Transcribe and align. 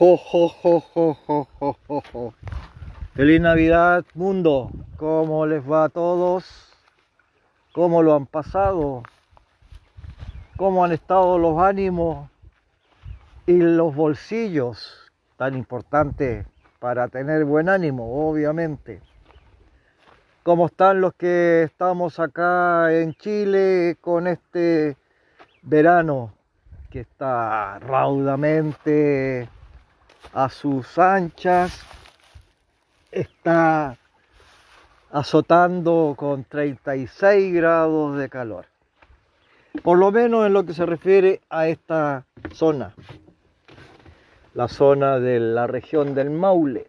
Jo, 0.00 0.16
jo, 0.16 0.48
jo, 0.48 0.80
jo, 0.94 1.16
jo, 1.60 2.02
jo. 2.10 2.32
Feliz 3.14 3.38
Navidad, 3.38 4.02
mundo. 4.14 4.70
¿Cómo 4.96 5.44
les 5.44 5.62
va 5.70 5.84
a 5.84 5.88
todos? 5.90 6.72
¿Cómo 7.74 8.02
lo 8.02 8.14
han 8.14 8.24
pasado? 8.24 9.02
¿Cómo 10.56 10.86
han 10.86 10.92
estado 10.92 11.38
los 11.38 11.58
ánimos 11.58 12.30
y 13.44 13.58
los 13.58 13.94
bolsillos? 13.94 15.10
Tan 15.36 15.54
importante 15.54 16.46
para 16.78 17.08
tener 17.08 17.44
buen 17.44 17.68
ánimo, 17.68 18.26
obviamente. 18.26 19.02
¿Cómo 20.42 20.68
están 20.68 21.02
los 21.02 21.12
que 21.12 21.64
estamos 21.64 22.18
acá 22.18 22.90
en 22.90 23.12
Chile 23.16 23.98
con 24.00 24.28
este 24.28 24.96
verano 25.60 26.32
que 26.88 27.00
está 27.00 27.78
raudamente 27.80 29.50
a 30.32 30.48
sus 30.48 30.98
anchas? 30.98 31.84
Está 33.10 33.96
azotando 35.10 36.14
con 36.16 36.44
36 36.44 37.52
grados 37.54 38.16
de 38.16 38.28
calor. 38.28 38.66
Por 39.82 39.98
lo 39.98 40.10
menos 40.10 40.46
en 40.46 40.52
lo 40.52 40.64
que 40.64 40.74
se 40.74 40.84
refiere 40.86 41.40
a 41.48 41.68
esta 41.68 42.26
zona, 42.52 42.94
la 44.54 44.68
zona 44.68 45.18
de 45.18 45.40
la 45.40 45.66
región 45.66 46.14
del 46.14 46.30
Maule. 46.30 46.86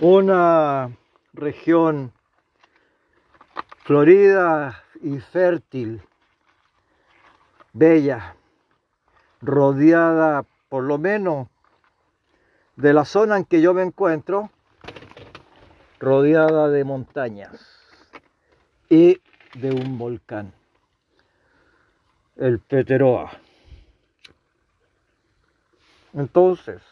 Una 0.00 0.90
región 1.32 2.12
florida 3.84 4.82
y 5.02 5.20
fértil, 5.20 6.02
bella, 7.72 8.34
rodeada 9.42 10.44
por 10.68 10.84
lo 10.84 10.98
menos 10.98 11.48
de 12.76 12.92
la 12.92 13.04
zona 13.04 13.36
en 13.36 13.44
que 13.44 13.60
yo 13.60 13.74
me 13.74 13.82
encuentro, 13.82 14.50
rodeada 16.00 16.68
de 16.68 16.84
montañas 16.84 17.52
y 18.88 19.20
de 19.54 19.70
un 19.70 19.96
volcán, 19.98 20.52
el 22.36 22.58
Peteroa. 22.58 23.30
Entonces, 26.12 26.82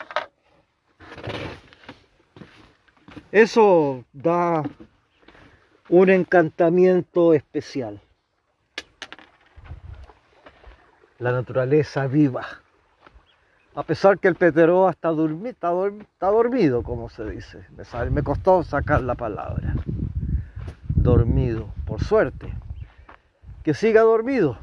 eso 3.30 4.04
da 4.12 4.62
un 5.88 6.10
encantamiento 6.10 7.34
especial. 7.34 8.00
La 11.18 11.32
naturaleza 11.32 12.06
viva. 12.06 12.61
A 13.74 13.82
pesar 13.84 14.18
que 14.18 14.28
el 14.28 14.34
Peteroa 14.34 14.90
está, 14.90 15.08
durmi 15.08 15.48
está, 15.48 15.70
está 16.00 16.26
dormido, 16.26 16.82
como 16.82 17.08
se 17.08 17.24
dice. 17.24 17.66
Me, 18.10 18.22
costó 18.22 18.62
sacar 18.62 19.00
la 19.00 19.14
palabra. 19.14 19.74
Dormido, 20.88 21.72
por 21.86 22.04
suerte. 22.04 22.52
Que 23.62 23.72
siga 23.72 24.02
dormido. 24.02 24.58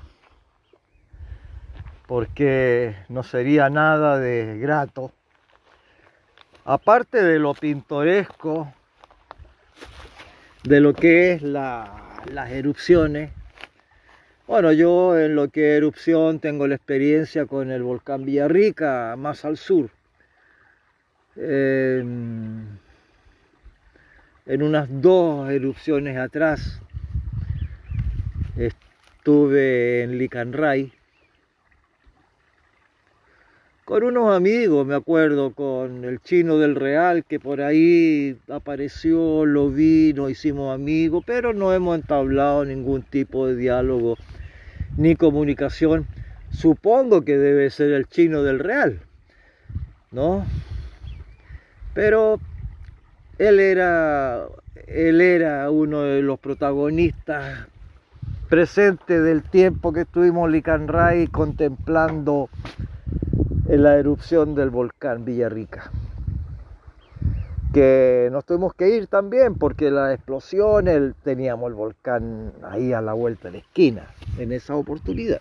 Porque 2.05 2.95
no 3.09 3.23
sería 3.23 3.71
nada 3.71 4.19
de 4.19 4.59
grato. 4.59 5.11
Aparte 6.63 7.23
de 7.23 7.39
lo 7.39 7.55
pintoresco, 7.55 8.71
de 10.63 10.81
lo 10.81 10.93
que 10.93 11.33
es 11.33 11.41
la, 11.41 12.21
las 12.31 12.51
erupciones, 12.51 13.31
bueno, 14.49 14.71
yo 14.71 15.15
en 15.15 15.35
lo 15.35 15.49
que 15.49 15.77
erupción 15.77 16.39
tengo 16.39 16.65
la 16.67 16.73
experiencia 16.73 17.45
con 17.45 17.69
el 17.69 17.83
volcán 17.83 18.25
Villarrica, 18.25 19.15
más 19.15 19.45
al 19.45 19.57
sur. 19.57 19.91
En 21.35 22.79
unas 24.47 24.87
dos 24.89 25.51
erupciones 25.51 26.17
atrás 26.17 26.81
estuve 28.57 30.01
en 30.01 30.17
Licanray 30.17 30.93
con 33.89 34.03
unos 34.03 34.35
amigos, 34.35 34.85
me 34.85 34.93
acuerdo, 34.93 35.51
con 35.51 36.05
el 36.05 36.21
chino 36.21 36.59
del 36.59 36.75
Real, 36.75 37.23
que 37.25 37.39
por 37.39 37.59
ahí 37.59 38.37
apareció, 38.47 39.47
lo 39.47 39.71
vi, 39.71 40.13
nos 40.13 40.29
hicimos 40.29 40.75
amigos, 40.75 41.23
pero 41.25 41.53
no 41.53 41.73
hemos 41.73 41.95
entablado 41.95 42.65
ningún 42.65 43.01
tipo 43.01 43.47
de 43.47 43.55
diálogo 43.55 44.15
ni 44.97 45.15
comunicación. 45.15 46.07
Supongo 46.51 47.21
que 47.21 47.37
debe 47.37 47.69
ser 47.69 47.91
el 47.91 48.07
chino 48.07 48.43
del 48.43 48.59
Real, 48.59 48.99
¿no? 50.11 50.45
Pero 51.93 52.39
él 53.37 53.59
era, 53.59 54.45
él 54.87 55.21
era 55.21 55.69
uno 55.69 56.01
de 56.01 56.21
los 56.21 56.39
protagonistas 56.39 57.67
presentes 58.49 59.23
del 59.23 59.43
tiempo 59.43 59.93
que 59.93 60.01
estuvimos 60.01 60.49
Licanray 60.49 61.27
contemplando 61.27 62.49
la 63.67 63.97
erupción 63.97 64.55
del 64.55 64.71
volcán 64.71 65.23
Villarrica. 65.23 65.91
Que 67.73 68.29
nos 68.31 68.45
tuvimos 68.45 68.73
que 68.73 68.89
ir 68.89 69.07
también 69.07 69.55
porque 69.55 69.91
la 69.91 70.13
explosión, 70.13 70.87
el, 70.87 71.13
teníamos 71.23 71.69
el 71.69 71.75
volcán 71.75 72.51
ahí 72.63 72.93
a 72.93 73.01
la 73.01 73.13
vuelta 73.13 73.49
de 73.49 73.51
la 73.53 73.57
esquina 73.59 74.07
en 74.37 74.51
esa 74.51 74.75
oportunidad. 74.75 75.39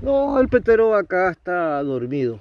No, 0.00 0.38
el 0.40 0.48
petero 0.48 0.94
acá 0.94 1.30
está 1.30 1.82
dormido. 1.82 2.40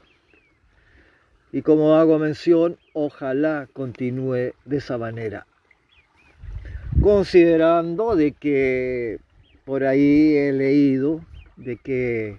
Y 1.52 1.64
como 1.64 1.96
hago 1.96 2.20
mención, 2.20 2.78
ojalá 2.94 3.68
continúe 3.74 4.54
de 4.66 4.78
esa 4.78 4.98
manera. 5.00 5.48
Considerando 7.02 8.16
de 8.16 8.34
que 8.34 9.20
por 9.66 9.84
ahí 9.84 10.36
he 10.36 10.54
leído 10.54 11.22
de 11.56 11.78
que 11.78 12.38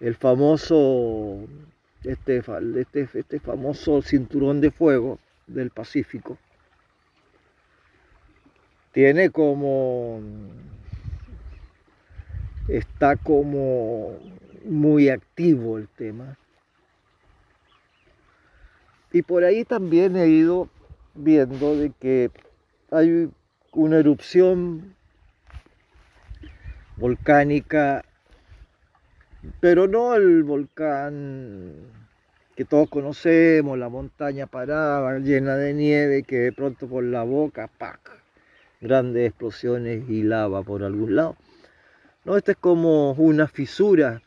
el 0.00 0.14
famoso, 0.16 1.38
este, 2.06 2.42
este, 2.76 3.08
este 3.18 3.40
famoso 3.40 4.00
cinturón 4.00 4.60
de 4.60 4.70
fuego 4.70 5.18
del 5.46 5.70
Pacífico, 5.70 6.38
tiene 8.92 9.30
como, 9.30 10.20
está 12.68 13.16
como 13.16 14.18
muy 14.64 15.08
activo 15.08 15.78
el 15.78 15.88
tema. 15.88 16.38
Y 19.12 19.22
por 19.22 19.44
ahí 19.44 19.64
también 19.64 20.16
he 20.16 20.28
ido 20.28 20.68
viendo 21.14 21.76
de 21.76 21.90
que 21.90 22.30
hay 22.90 23.30
una 23.72 23.98
erupción 23.98 24.94
volcánica 26.96 28.04
pero 29.60 29.86
no 29.86 30.14
el 30.14 30.42
volcán 30.42 31.74
que 32.56 32.64
todos 32.64 32.88
conocemos, 32.88 33.78
la 33.78 33.90
montaña 33.90 34.46
parada, 34.46 35.18
llena 35.18 35.56
de 35.56 35.74
nieve, 35.74 36.22
que 36.22 36.36
de 36.36 36.52
pronto 36.52 36.88
por 36.88 37.04
la 37.04 37.22
boca, 37.22 37.68
¡pac! 37.68 38.00
grandes 38.80 39.28
explosiones 39.28 40.08
y 40.08 40.22
lava 40.22 40.62
por 40.62 40.82
algún 40.82 41.16
lado. 41.16 41.36
No, 42.24 42.36
esta 42.36 42.52
es 42.52 42.58
como 42.58 43.12
una 43.12 43.46
fisura 43.46 44.22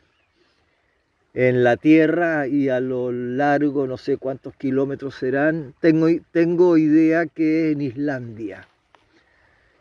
en 1.34 1.64
la 1.64 1.76
tierra 1.76 2.46
y 2.46 2.68
a 2.68 2.80
lo 2.80 3.12
largo, 3.12 3.86
no 3.86 3.96
sé 3.96 4.16
cuántos 4.16 4.54
kilómetros 4.54 5.16
serán, 5.16 5.74
tengo, 5.80 6.06
tengo 6.30 6.76
idea 6.76 7.26
que 7.26 7.72
en 7.72 7.80
Islandia. 7.80 8.66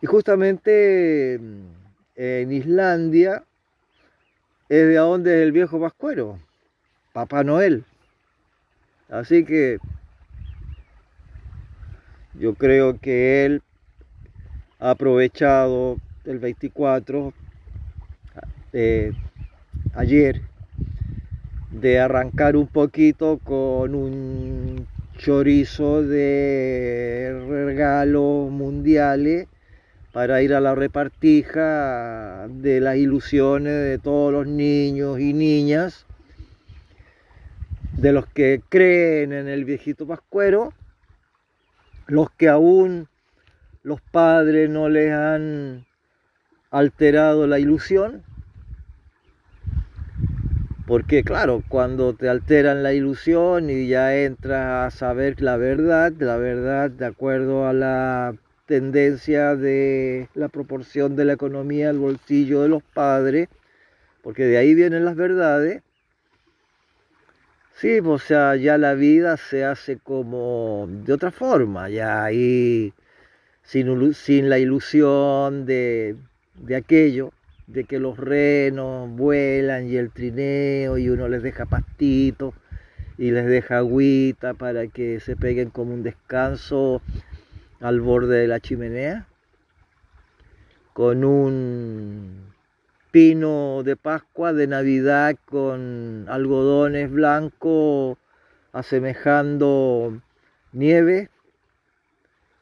Y 0.02 0.08
justamente 0.08 1.36
en 2.16 2.52
Islandia 2.52 3.44
es 4.70 4.88
de 4.88 4.96
dónde 4.96 5.40
es 5.40 5.44
el 5.44 5.52
viejo 5.52 5.80
Pascuero, 5.80 6.40
Papá 7.14 7.44
Noel. 7.44 7.86
Así 9.10 9.44
que 9.44 9.80
yo 12.36 12.54
creo 12.54 13.00
que 13.00 13.46
él 13.46 13.64
ha 14.80 14.92
aprovechado 14.92 16.00
el 16.26 16.40
24 16.40 17.34
de 18.72 19.14
ayer 19.96 20.44
de 21.72 22.00
arrancar 22.00 22.56
un 22.56 22.68
poquito 22.68 23.40
con 23.44 23.96
un 23.96 24.88
chorizo 25.18 26.04
de 26.04 27.46
regalos 27.48 28.52
mundiales 28.52 29.48
para 30.12 30.42
ir 30.42 30.54
a 30.54 30.62
la 30.62 30.76
repartija 30.76 32.48
de 32.48 32.80
las 32.80 32.98
ilusiones 32.98 33.74
de 33.74 33.98
todos 33.98 34.32
los 34.32 34.48
niños 34.48 35.20
y 35.20 35.34
niñas, 35.34 36.06
de 37.94 38.12
los 38.12 38.26
que 38.28 38.62
creen 38.70 39.34
en 39.34 39.48
el 39.48 39.66
viejito 39.66 40.08
pascuero, 40.08 40.74
los 42.08 42.30
que 42.32 42.50
aún 42.50 43.08
los 43.84 44.02
padres 44.02 44.70
no 44.70 44.90
les 44.90 45.12
han 45.12 45.86
alterado 46.72 47.48
la 47.48 47.60
ilusión, 47.60 48.24
Porque 50.90 51.24
claro, 51.24 51.62
cuando 51.68 52.16
te 52.16 52.30
alteran 52.30 52.82
la 52.82 52.94
ilusión 52.94 53.70
y 53.70 53.88
ya 53.88 54.18
entras 54.18 54.88
a 54.88 54.98
saber 54.98 55.40
la 55.40 55.56
verdad, 55.56 56.12
la 56.18 56.38
verdad 56.38 56.90
de 56.90 57.06
acuerdo 57.06 57.68
a 57.68 57.74
la 57.74 58.34
tendencia 58.66 59.56
de 59.56 60.30
la 60.34 60.48
proporción 60.48 61.16
de 61.16 61.26
la 61.26 61.34
economía 61.34 61.92
al 61.92 62.00
bolsillo 62.00 62.64
de 62.64 62.70
los 62.70 62.82
padres, 62.82 63.50
porque 64.24 64.46
de 64.46 64.58
ahí 64.58 64.74
vienen 64.74 65.06
las 65.06 65.16
verdades, 65.16 65.84
sí, 67.80 68.00
o 68.04 68.20
sea, 68.20 68.56
ya 68.58 68.78
la 68.78 68.94
vida 68.94 69.38
se 69.38 69.64
hace 69.64 69.98
como 69.98 70.88
de 70.90 71.14
otra 71.14 71.32
forma, 71.32 71.90
ya 71.90 72.26
ahí 72.26 72.94
sin, 73.64 74.50
la 74.50 74.60
ilusión 74.60 75.66
de, 75.66 76.16
de 76.56 76.76
aquello 76.76 77.32
de 77.68 77.86
que 77.86 78.00
los 78.00 78.18
renos 78.18 79.10
vuelan 79.12 79.88
y 79.88 79.96
el 79.96 80.12
trineo 80.12 80.98
y 80.98 81.10
uno 81.10 81.30
les 81.30 81.42
deja 81.42 81.66
pastito 81.66 82.54
y 83.18 83.32
les 83.32 83.46
deja 83.46 83.78
agüita 83.78 84.54
para 84.56 84.88
que 84.88 85.20
se 85.22 85.36
peguen 85.38 85.70
como 85.70 85.94
un 85.94 86.04
descanso 86.04 87.02
al 87.80 88.02
borde 88.02 88.40
de 88.40 88.48
la 88.48 88.60
chimenea 88.60 89.28
con 90.94 91.24
un 91.24 92.49
pino 93.12 93.84
de 93.84 93.96
Pascua 93.96 94.54
de 94.54 94.68
Navidad 94.68 95.36
con 95.46 96.26
algodones 96.30 97.12
blancos 97.12 98.18
asemejando 98.72 100.22
nieve 100.72 101.30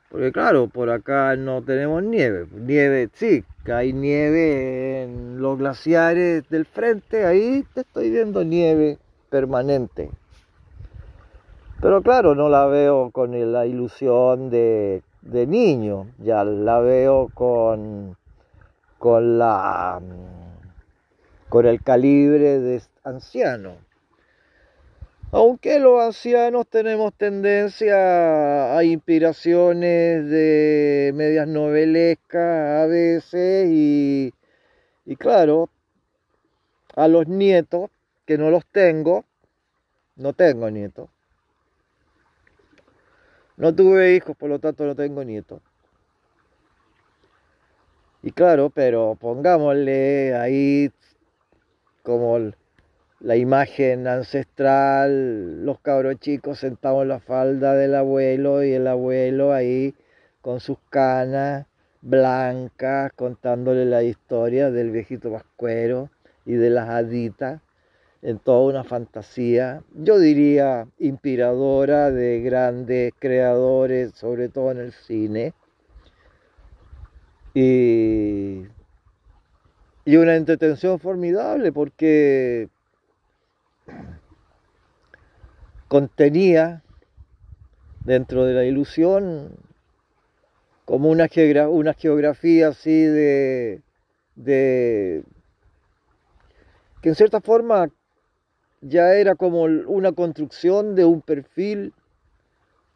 porque 0.10 0.32
claro, 0.32 0.68
por 0.68 0.90
acá 0.90 1.36
no 1.36 1.62
tenemos 1.62 2.02
nieve. 2.02 2.48
Nieve, 2.52 3.10
sí, 3.14 3.44
que 3.66 3.74
hay 3.74 3.92
nieve 3.92 5.04
en 5.04 5.42
los 5.42 5.58
glaciares 5.58 6.48
del 6.50 6.66
frente, 6.66 7.26
ahí 7.26 7.66
te 7.74 7.82
estoy 7.82 8.10
viendo 8.10 8.44
nieve 8.44 8.98
permanente. 9.30 10.10
Pero 11.82 12.02
claro, 12.02 12.36
no 12.36 12.48
la 12.48 12.66
veo 12.68 13.12
con 13.12 13.52
la 13.52 13.66
ilusión 13.66 14.50
de, 14.50 15.04
de 15.22 15.46
niño, 15.46 16.08
ya 16.20 16.44
la 16.46 16.80
veo 16.80 17.30
con, 17.34 18.16
con 18.98 19.38
la 19.38 20.02
con 21.50 21.66
el 21.66 21.82
calibre 21.82 22.60
de 22.60 22.82
anciano. 23.04 23.78
Aunque 25.32 25.80
los 25.80 26.02
ancianos 26.02 26.68
tenemos 26.68 27.14
tendencia 27.14 28.78
a 28.78 28.84
inspiraciones 28.84 30.30
de 30.30 31.12
medias 31.14 31.48
novelescas 31.48 32.84
a 32.84 32.86
veces 32.86 33.68
y, 33.70 34.34
y 35.06 35.16
claro, 35.18 35.70
a 36.96 37.08
los 37.08 37.28
nietos, 37.28 37.90
que 38.26 38.38
no 38.38 38.50
los 38.50 38.66
tengo, 38.66 39.26
no 40.16 40.34
tengo 40.34 40.70
nietos. 40.70 41.10
No 43.58 43.74
tuve 43.74 44.16
hijos, 44.16 44.36
por 44.38 44.50
lo 44.50 44.60
tanto 44.60 44.86
no 44.86 44.96
tengo 44.96 45.24
nietos. 45.24 45.62
Y 48.22 48.32
claro, 48.32 48.70
pero 48.70 49.18
pongámosle 49.20 50.36
ahí 50.36 50.92
como 52.08 52.40
la 53.20 53.36
imagen 53.36 54.08
ancestral, 54.08 55.66
los 55.66 55.82
cabros 55.82 56.16
chicos 56.22 56.60
sentados 56.60 57.02
en 57.02 57.10
la 57.10 57.20
falda 57.20 57.74
del 57.74 57.96
abuelo 57.96 58.64
y 58.64 58.72
el 58.72 58.88
abuelo 58.88 59.52
ahí 59.52 59.94
con 60.40 60.62
sus 60.62 60.78
canas 60.90 61.66
blancas 62.02 63.12
contándole 63.14 63.84
la 63.84 64.04
historia 64.04 64.72
del 64.72 64.92
viejito 64.92 65.32
vascuero 65.32 66.10
y 66.46 66.54
de 66.54 66.70
las 66.70 66.88
haditas 66.88 67.60
en 68.22 68.40
toda 68.40 68.70
una 68.70 68.86
fantasía, 68.86 69.84
yo 69.94 70.18
diría 70.18 70.88
inspiradora 71.00 72.10
de 72.10 72.40
grandes 72.40 73.12
creadores, 73.20 74.14
sobre 74.14 74.48
todo 74.48 74.72
en 74.72 74.78
el 74.78 74.94
cine. 74.94 75.54
Y, 77.54 78.64
y 80.08 80.16
una 80.16 80.38
entretención 80.38 81.00
formidable 81.00 81.74
porque 81.74 82.70
contenía 85.90 86.82
dentro 88.06 88.46
de 88.46 88.54
la 88.54 88.64
ilusión 88.64 89.52
como 90.86 91.10
una, 91.10 91.28
una 91.70 91.94
geografía 91.94 92.70
así 92.70 93.02
de, 93.04 93.82
de 94.38 95.24
que 97.02 97.10
en 97.10 97.16
cierta 97.16 97.42
forma 97.42 97.90
ya 98.80 99.14
era 99.14 99.36
como 99.36 99.64
una 99.64 100.14
construcción 100.14 100.96
de 100.96 101.04
un 101.04 101.22
perfil 101.22 101.94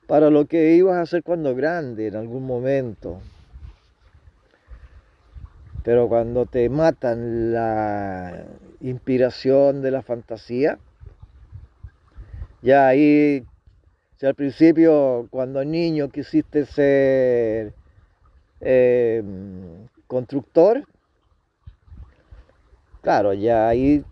para 0.08 0.30
lo 0.30 0.46
que 0.46 0.76
ibas 0.76 0.96
a 0.96 1.02
hacer 1.02 1.24
cuando 1.24 1.54
grande 1.56 2.08
en 2.08 2.16
algún 2.16 2.46
momento. 2.46 3.20
Pero 5.84 6.08
cuando 6.08 6.46
te 6.46 6.70
matan 6.70 7.54
la 7.54 8.46
inspiración 8.82 9.82
de 9.82 9.92
la 9.92 10.02
fantasía, 10.02 10.78
ya 12.62 12.88
ahí, 12.88 13.44
si 14.18 14.26
al 14.26 14.36
principio 14.36 15.28
cuando 15.32 15.66
niño 15.66 16.10
quisiste 16.10 16.66
ser 16.66 17.74
em, 18.60 19.88
constructor, 20.06 20.84
claro, 23.02 23.34
ya 23.34 23.68
ahí 23.68 24.06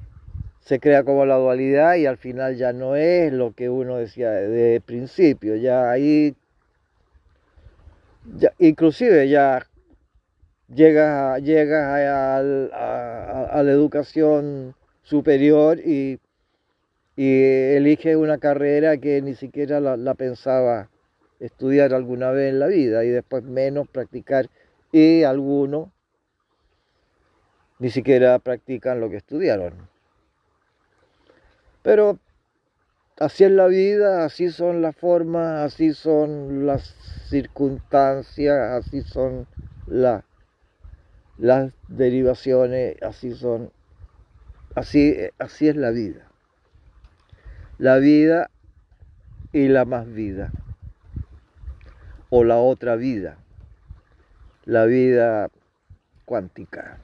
se 0.61 0.79
crea 0.79 1.03
como 1.03 1.25
la 1.25 1.35
dualidad 1.35 1.95
y 1.95 2.07
al 2.07 2.17
final 2.17 2.55
ya 2.55 2.73
no 2.73 2.95
es 2.95 3.31
lo 3.31 3.53
que 3.53 3.69
uno 3.69 3.97
decía 3.97 4.31
de 4.31 4.81
principio, 4.81 5.55
ya 5.55 5.91
ahí, 5.91 6.35
inclusive 8.57 9.29
ya 9.29 9.67
llegas, 10.73 11.41
a, 11.41 12.41
la 13.63 13.71
educación 13.71 14.75
superior 15.03 15.79
y, 15.79 16.19
y 17.15 17.43
eliges 17.75 18.15
una 18.15 18.37
carrera 18.37 18.97
que 18.97 19.21
ni 19.21 19.35
siquiera 19.35 19.79
la, 19.79 20.13
pensaba 20.15 20.89
estudiar 21.39 21.93
alguna 21.93 22.31
vez 22.31 22.49
en 22.49 22.59
la 22.59 22.67
vida 22.67 23.03
y 23.03 23.09
después 23.09 23.43
menos 23.43 23.87
practicar 23.87 24.49
y 24.91 25.23
algunos 25.23 25.89
ni 27.79 27.89
siquiera 27.89 28.37
practican 28.39 28.99
lo 28.99 29.09
que 29.09 29.17
estudiaron. 29.17 29.73
Pero 31.81 32.19
así 33.17 33.45
es 33.45 33.51
la 33.51 33.67
vida, 33.67 34.25
así 34.25 34.49
son 34.49 34.81
las 34.81 34.97
formas, 34.97 35.73
así 35.73 35.93
son 35.93 36.65
las 36.65 36.83
circunstancias, 37.29 38.85
así 38.85 39.01
son 39.01 39.47
las 39.87 40.23
las 41.39 41.73
derivaciones, 41.87 43.01
así 43.01 43.33
son, 43.33 43.71
así, 44.75 45.15
así 45.39 45.69
es 45.69 45.75
la 45.77 45.91
vida. 45.91 46.27
La 47.77 47.97
vida 47.97 48.51
y 49.53 49.69
la 49.69 49.85
más 49.85 50.11
vida, 50.11 50.51
o 52.29 52.43
la 52.43 52.57
otra 52.57 52.97
vida, 52.97 53.37
la 54.65 54.83
vida 54.83 55.49
cuántica. 56.25 56.99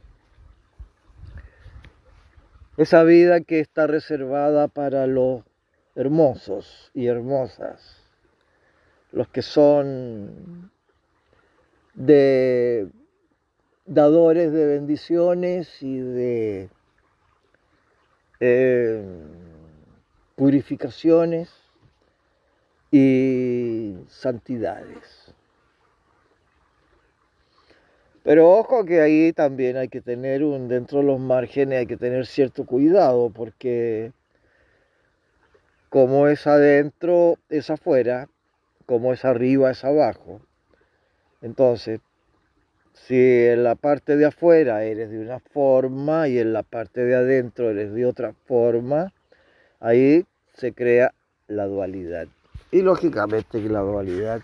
Esa 2.76 3.04
vida 3.04 3.40
que 3.40 3.62
está 3.62 3.88
reservada 3.88 4.68
para 4.68 5.08
los 5.08 5.44
hermosos 5.96 6.92
y 6.94 7.08
hermosas, 7.08 8.04
los 9.14 9.30
que 9.30 9.42
son 9.42 10.72
de 11.94 12.90
dadores 13.86 14.52
de 14.52 14.66
bendiciones 14.66 15.82
y 15.82 16.00
de 16.00 16.70
eh, 18.40 19.04
purificaciones 20.36 21.50
y 22.92 23.96
santidades. 24.08 25.34
Pero 28.24 28.52
ojo 28.52 28.86
que 28.86 29.02
ahí 29.02 29.34
también 29.34 29.78
hay 29.78 29.88
que 29.88 30.02
tener 30.02 30.44
un, 30.44 30.68
dentro 30.68 31.00
de 31.00 31.06
los 31.06 31.20
márgenes 31.20 31.80
hay 31.80 31.86
que 31.86 31.98
tener 31.98 32.26
cierto 32.26 32.66
cuidado 32.66 33.30
porque 33.30 34.12
como 35.90 36.28
es 36.28 36.48
adentro 36.48 37.38
es 37.50 37.70
afuera, 37.70 38.28
como 38.88 39.14
es 39.14 39.24
arriba 39.24 39.70
es 39.70 39.86
abajo. 39.86 40.42
Entonces, 41.42 42.00
si 42.96 43.16
en 43.46 43.64
la 43.64 43.76
parte 43.76 44.16
de 44.16 44.26
afuera 44.26 44.84
eres 44.84 45.12
de 45.12 45.20
una 45.20 45.40
forma 45.40 46.28
y 46.28 46.40
en 46.40 46.54
la 46.54 46.64
parte 46.64 47.02
de 47.02 47.16
adentro 47.16 47.70
eres 47.70 47.94
de 47.94 48.06
otra 48.06 48.34
forma, 48.46 49.12
ahí 49.80 50.26
se 50.54 50.74
crea 50.74 51.14
la 51.48 51.66
dualidad. 51.66 52.28
Y 52.72 52.82
lógicamente 52.82 53.62
que 53.62 53.70
la 53.70 53.82
dualidad 53.82 54.42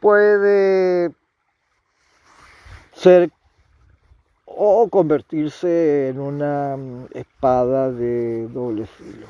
puede 0.00 1.12
ser 2.92 3.30
o 4.44 4.88
convertirse 4.90 6.08
en 6.08 6.18
una 6.18 6.76
espada 7.14 7.92
de 7.92 8.48
doble 8.48 8.86
filo. 8.86 9.26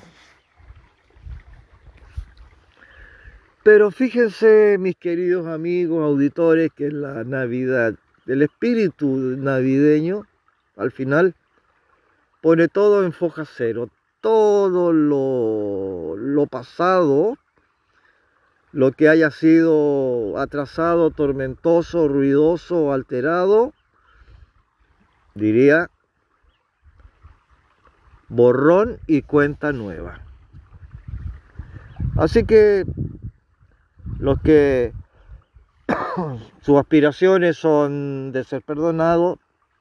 Pero 3.62 3.90
fíjense, 3.90 4.78
mis 4.78 4.96
queridos 4.96 5.46
amigos, 5.46 6.02
auditores, 6.02 6.70
que 6.74 6.90
la 6.90 7.24
Navidad, 7.24 7.94
el 8.26 8.40
espíritu 8.40 9.06
navideño, 9.06 10.26
al 10.76 10.90
final, 10.90 11.34
pone 12.40 12.68
todo 12.68 13.04
en 13.04 13.12
foja 13.12 13.44
cero. 13.44 13.90
Todo 14.22 14.92
lo, 14.94 16.16
lo 16.16 16.46
pasado, 16.46 17.36
lo 18.72 18.92
que 18.92 19.10
haya 19.10 19.30
sido 19.30 20.38
atrasado, 20.38 21.10
tormentoso, 21.10 22.08
ruidoso, 22.08 22.94
alterado, 22.94 23.74
diría 25.34 25.90
borrón 28.28 29.00
y 29.06 29.20
cuenta 29.22 29.72
nueva. 29.72 30.20
Así 32.16 32.44
que 32.44 32.84
los 34.18 34.40
que 34.40 34.92
sus 36.60 36.78
aspiraciones 36.78 37.56
son 37.56 38.32
de 38.32 38.44
ser 38.44 38.62
perdonados, 38.62 39.38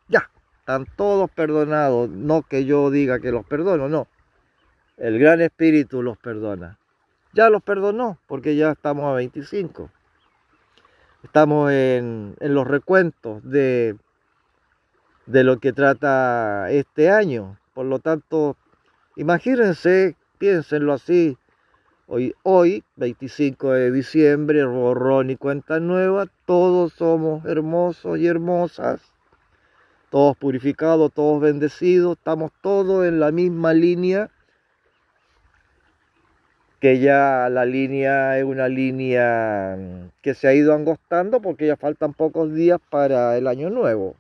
ya, 0.08 0.30
están 0.60 0.86
todos 0.96 1.30
perdonados. 1.32 2.10
No 2.10 2.42
que 2.44 2.66
yo 2.66 2.90
diga 2.92 3.20
que 3.20 3.32
los 3.32 3.46
perdono, 3.46 3.90
no. 3.90 4.08
El 4.98 5.20
Gran 5.20 5.42
Espíritu 5.42 6.04
los 6.04 6.18
perdona. 6.18 6.78
Ya 7.34 7.50
los 7.50 7.62
perdonó, 7.62 8.18
porque 8.28 8.56
ya 8.56 8.72
estamos 8.72 9.06
a 9.06 9.14
25. 9.14 9.90
Estamos 11.24 11.72
en, 11.72 12.36
en 12.40 12.54
los 12.54 12.68
recuentos 12.68 13.42
de, 13.44 13.96
de 15.26 15.44
lo 15.44 15.60
que 15.60 15.74
trata 15.74 16.72
este 16.72 17.12
año. 17.12 17.58
Por 17.74 17.86
lo 17.86 18.00
tanto, 18.00 18.58
imagínense, 19.16 20.16
piénsenlo 20.38 20.94
así, 20.94 21.38
Hoy, 22.12 22.34
hoy, 22.42 22.84
25 22.96 23.74
de 23.74 23.92
diciembre, 23.92 24.66
borrón 24.66 25.30
y 25.30 25.36
cuenta 25.36 25.80
nueva, 25.80 26.26
todos 26.48 26.94
somos 26.94 27.46
hermosos 27.46 28.18
y 28.18 28.26
hermosas, 28.26 29.00
todos 30.10 30.36
purificados, 30.36 31.14
todos 31.14 31.40
bendecidos, 31.40 32.18
estamos 32.18 32.52
todos 32.64 33.06
en 33.06 33.20
la 33.20 33.32
misma 33.32 33.76
línea, 33.76 34.32
que 36.80 36.98
ya 36.98 37.48
la 37.48 37.66
línea 37.66 38.40
es 38.40 38.44
una 38.44 38.70
línea 38.70 39.78
que 40.24 40.34
se 40.34 40.48
ha 40.48 40.54
ido 40.56 40.74
angostando 40.74 41.44
porque 41.44 41.68
ya 41.68 41.78
faltan 41.78 42.16
pocos 42.16 42.52
días 42.56 42.80
para 42.90 43.38
el 43.38 43.46
año 43.46 43.70
nuevo, 43.70 44.16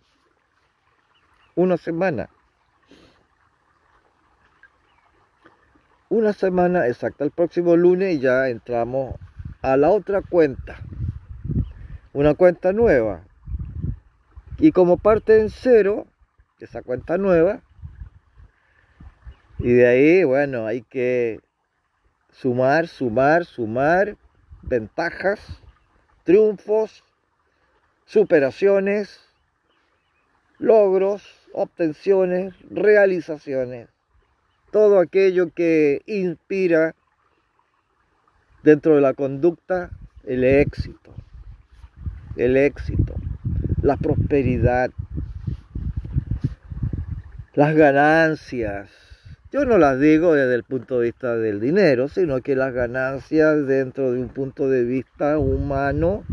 una 1.55 1.75
semana. 1.75 2.29
Una 6.09 6.33
semana 6.33 6.87
exacta, 6.87 7.23
el 7.23 7.29
próximo 7.29 7.75
lunes 7.77 8.15
y 8.15 8.19
ya 8.19 8.49
entramos 8.49 9.15
a 9.61 9.77
la 9.77 9.91
otra 9.91 10.23
cuenta, 10.23 10.77
una 12.13 12.33
cuenta 12.33 12.73
nueva. 12.73 13.23
Y 14.57 14.71
como 14.71 14.97
parte 14.97 15.39
en 15.39 15.51
cero, 15.51 16.07
esa 16.59 16.81
cuenta 16.81 17.19
nueva, 17.19 17.61
y 19.59 19.71
de 19.71 19.87
ahí, 19.87 20.23
bueno, 20.23 20.65
hay 20.65 20.81
que 20.81 21.41
sumar, 22.31 22.87
sumar, 22.87 23.45
sumar 23.45 24.17
ventajas, 24.63 25.61
triunfos, 26.23 27.03
superaciones, 28.05 29.21
logros, 30.57 31.23
obtenciones, 31.53 32.55
realizaciones 32.69 33.89
todo 34.71 34.99
aquello 34.99 35.51
que 35.53 36.01
inspira 36.05 36.95
dentro 38.63 38.95
de 38.95 39.01
la 39.01 39.13
conducta 39.13 39.91
el 40.23 40.43
éxito, 40.43 41.13
el 42.35 42.57
éxito, 42.57 43.15
la 43.81 43.97
prosperidad, 43.97 44.91
las 47.53 47.75
ganancias. 47.75 48.91
Yo 49.51 49.65
no 49.65 49.79
las 49.79 49.99
digo 49.99 50.35
desde 50.35 50.53
el 50.53 50.63
punto 50.63 50.99
de 50.99 51.05
vista 51.05 51.35
del 51.35 51.59
dinero, 51.59 52.07
sino 52.07 52.41
que 52.41 52.55
las 52.55 52.73
ganancias 52.73 53.65
dentro 53.65 54.11
de 54.11 54.21
un 54.21 54.29
punto 54.29 54.69
de 54.69 54.83
vista 54.83 55.39
humano 55.39 56.23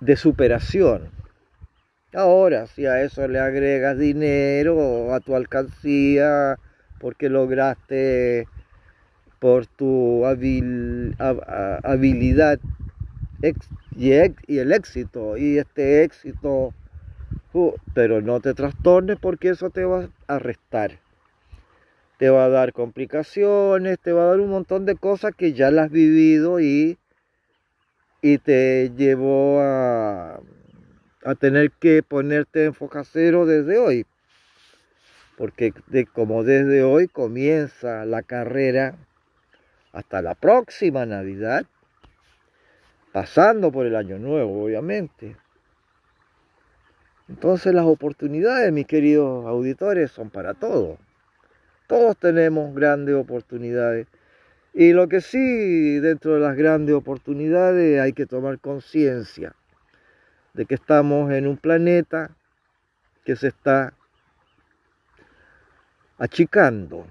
de 0.00 0.16
superación. 0.16 1.10
Ahora, 2.12 2.68
si 2.68 2.86
a 2.86 3.02
eso 3.02 3.26
le 3.26 3.40
agregas 3.40 3.98
dinero 3.98 5.12
a 5.12 5.18
tu 5.18 5.34
alcancía, 5.34 6.56
porque 7.04 7.28
lograste 7.28 8.48
por 9.38 9.66
tu 9.66 10.24
habilidad 10.24 11.18
y, 13.94 14.10
el 14.56 14.72
éxito 14.72 15.36
y 15.36 15.58
este 15.58 16.02
éxito, 16.02 16.72
pero 17.92 18.22
no 18.22 18.40
te 18.40 18.54
trastornes 18.54 19.18
porque 19.20 19.50
eso 19.50 19.68
te 19.68 19.84
va 19.84 20.08
a 20.28 20.38
restar. 20.38 20.98
Te 22.18 22.30
va 22.30 22.46
a 22.46 22.48
dar 22.48 22.72
complicaciones, 22.72 23.98
te 23.98 24.12
va 24.12 24.22
a 24.22 24.28
dar 24.28 24.40
un 24.40 24.48
montón 24.48 24.86
de 24.86 24.94
cosas 24.94 25.34
que 25.36 25.52
ya 25.52 25.70
las 25.70 25.88
has 25.88 25.90
vivido 25.92 26.58
y, 26.58 26.96
y 28.22 28.38
te 28.38 28.92
llevó 28.96 29.60
a, 29.60 30.40
a 31.22 31.34
tener 31.34 31.70
que 31.70 32.02
ponerte 32.02 32.64
en 32.64 32.72
focacero 32.72 33.44
desde 33.44 33.76
hoy 33.76 34.06
porque 35.36 35.72
como 36.12 36.44
desde 36.44 36.82
hoy 36.82 37.08
comienza 37.08 38.04
la 38.04 38.22
carrera 38.22 38.96
hasta 39.92 40.22
la 40.22 40.34
próxima 40.34 41.06
Navidad, 41.06 41.66
pasando 43.12 43.70
por 43.70 43.86
el 43.86 43.96
año 43.96 44.18
nuevo, 44.18 44.64
obviamente. 44.64 45.36
Entonces 47.28 47.72
las 47.72 47.86
oportunidades, 47.86 48.72
mis 48.72 48.86
queridos 48.86 49.46
auditores, 49.46 50.10
son 50.10 50.30
para 50.30 50.54
todos. 50.54 50.98
Todos 51.86 52.16
tenemos 52.16 52.74
grandes 52.74 53.14
oportunidades. 53.14 54.06
Y 54.72 54.92
lo 54.92 55.08
que 55.08 55.20
sí, 55.20 56.00
dentro 56.00 56.34
de 56.34 56.40
las 56.40 56.56
grandes 56.56 56.94
oportunidades, 56.94 58.00
hay 58.00 58.12
que 58.12 58.26
tomar 58.26 58.58
conciencia 58.58 59.54
de 60.52 60.66
que 60.66 60.74
estamos 60.74 61.32
en 61.32 61.46
un 61.46 61.56
planeta 61.56 62.30
que 63.24 63.36
se 63.36 63.48
está 63.48 63.94
achicando, 66.18 67.06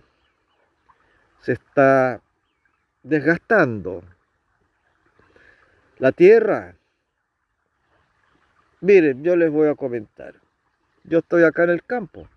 se 1.41 1.53
está 1.53 2.21
desgastando. 3.03 4.03
La 5.99 6.11
tierra, 6.11 6.75
miren, 8.81 9.23
yo 9.23 9.35
les 9.35 9.51
voy 9.51 9.67
a 9.67 9.75
comentar. 9.75 10.35
Yo 11.03 11.19
estoy 11.19 11.43
acá 11.43 11.65
en 11.65 11.71
el 11.71 11.83
campo. 11.83 12.27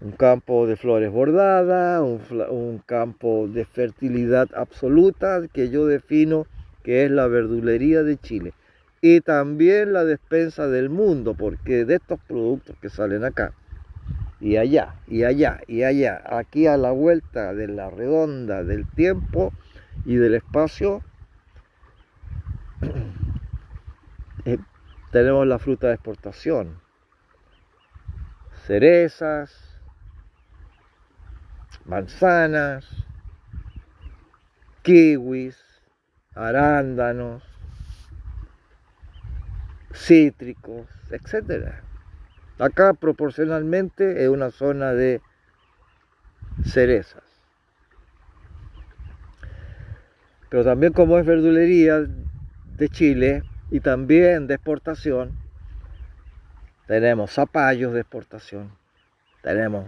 Un 0.00 0.12
campo 0.12 0.66
de 0.66 0.76
flores 0.76 1.10
bordadas, 1.10 2.02
un, 2.02 2.82
campo 2.84 3.48
de 3.48 3.64
fertilidad 3.64 4.48
absoluta 4.54 5.42
que 5.52 5.70
yo 5.70 5.86
defino 5.86 6.46
que 6.82 7.04
es 7.04 7.10
la 7.10 7.26
verdulería 7.26 8.02
de 8.02 8.18
Chile. 8.18 8.52
Y 9.00 9.20
también 9.20 9.92
la 9.92 10.04
despensa 10.04 10.68
del 10.68 10.90
mundo, 10.90 11.34
porque 11.34 11.84
de 11.84 11.96
estos 11.96 12.20
productos 12.20 12.76
que 12.80 12.90
salen 12.90 13.24
acá, 13.24 13.52
y 14.40 14.56
allá, 14.56 14.96
y 15.06 15.24
allá, 15.24 15.60
y 15.66 15.82
allá, 15.84 16.22
aquí 16.26 16.66
a 16.66 16.76
la 16.76 16.90
vuelta 16.90 17.54
de 17.54 17.68
la 17.68 17.90
redonda 17.90 18.64
del 18.64 18.86
tiempo 18.86 19.52
y 20.04 20.16
del 20.16 20.34
espacio, 20.34 21.02
eh, 24.44 24.58
tenemos 25.12 25.46
la 25.46 25.58
fruta 25.58 25.88
de 25.88 25.94
exportación, 25.94 26.80
cerezas, 28.66 29.80
manzanas, 31.84 32.86
kiwis, 34.82 35.56
arándanos, 36.34 37.42
cítricos, 39.92 40.88
etcétera. 41.10 41.82
Acá 42.58 42.94
proporcionalmente 42.94 44.22
es 44.22 44.28
una 44.28 44.50
zona 44.50 44.92
de 44.92 45.20
cerezas. 46.64 47.22
Pero 50.48 50.64
también 50.64 50.92
como 50.92 51.18
es 51.18 51.26
verdulería 51.26 52.06
de 52.76 52.88
Chile 52.88 53.42
y 53.70 53.80
también 53.80 54.46
de 54.46 54.54
exportación, 54.54 55.36
tenemos 56.86 57.32
zapallos 57.32 57.92
de 57.92 58.00
exportación, 58.00 58.70
tenemos 59.42 59.86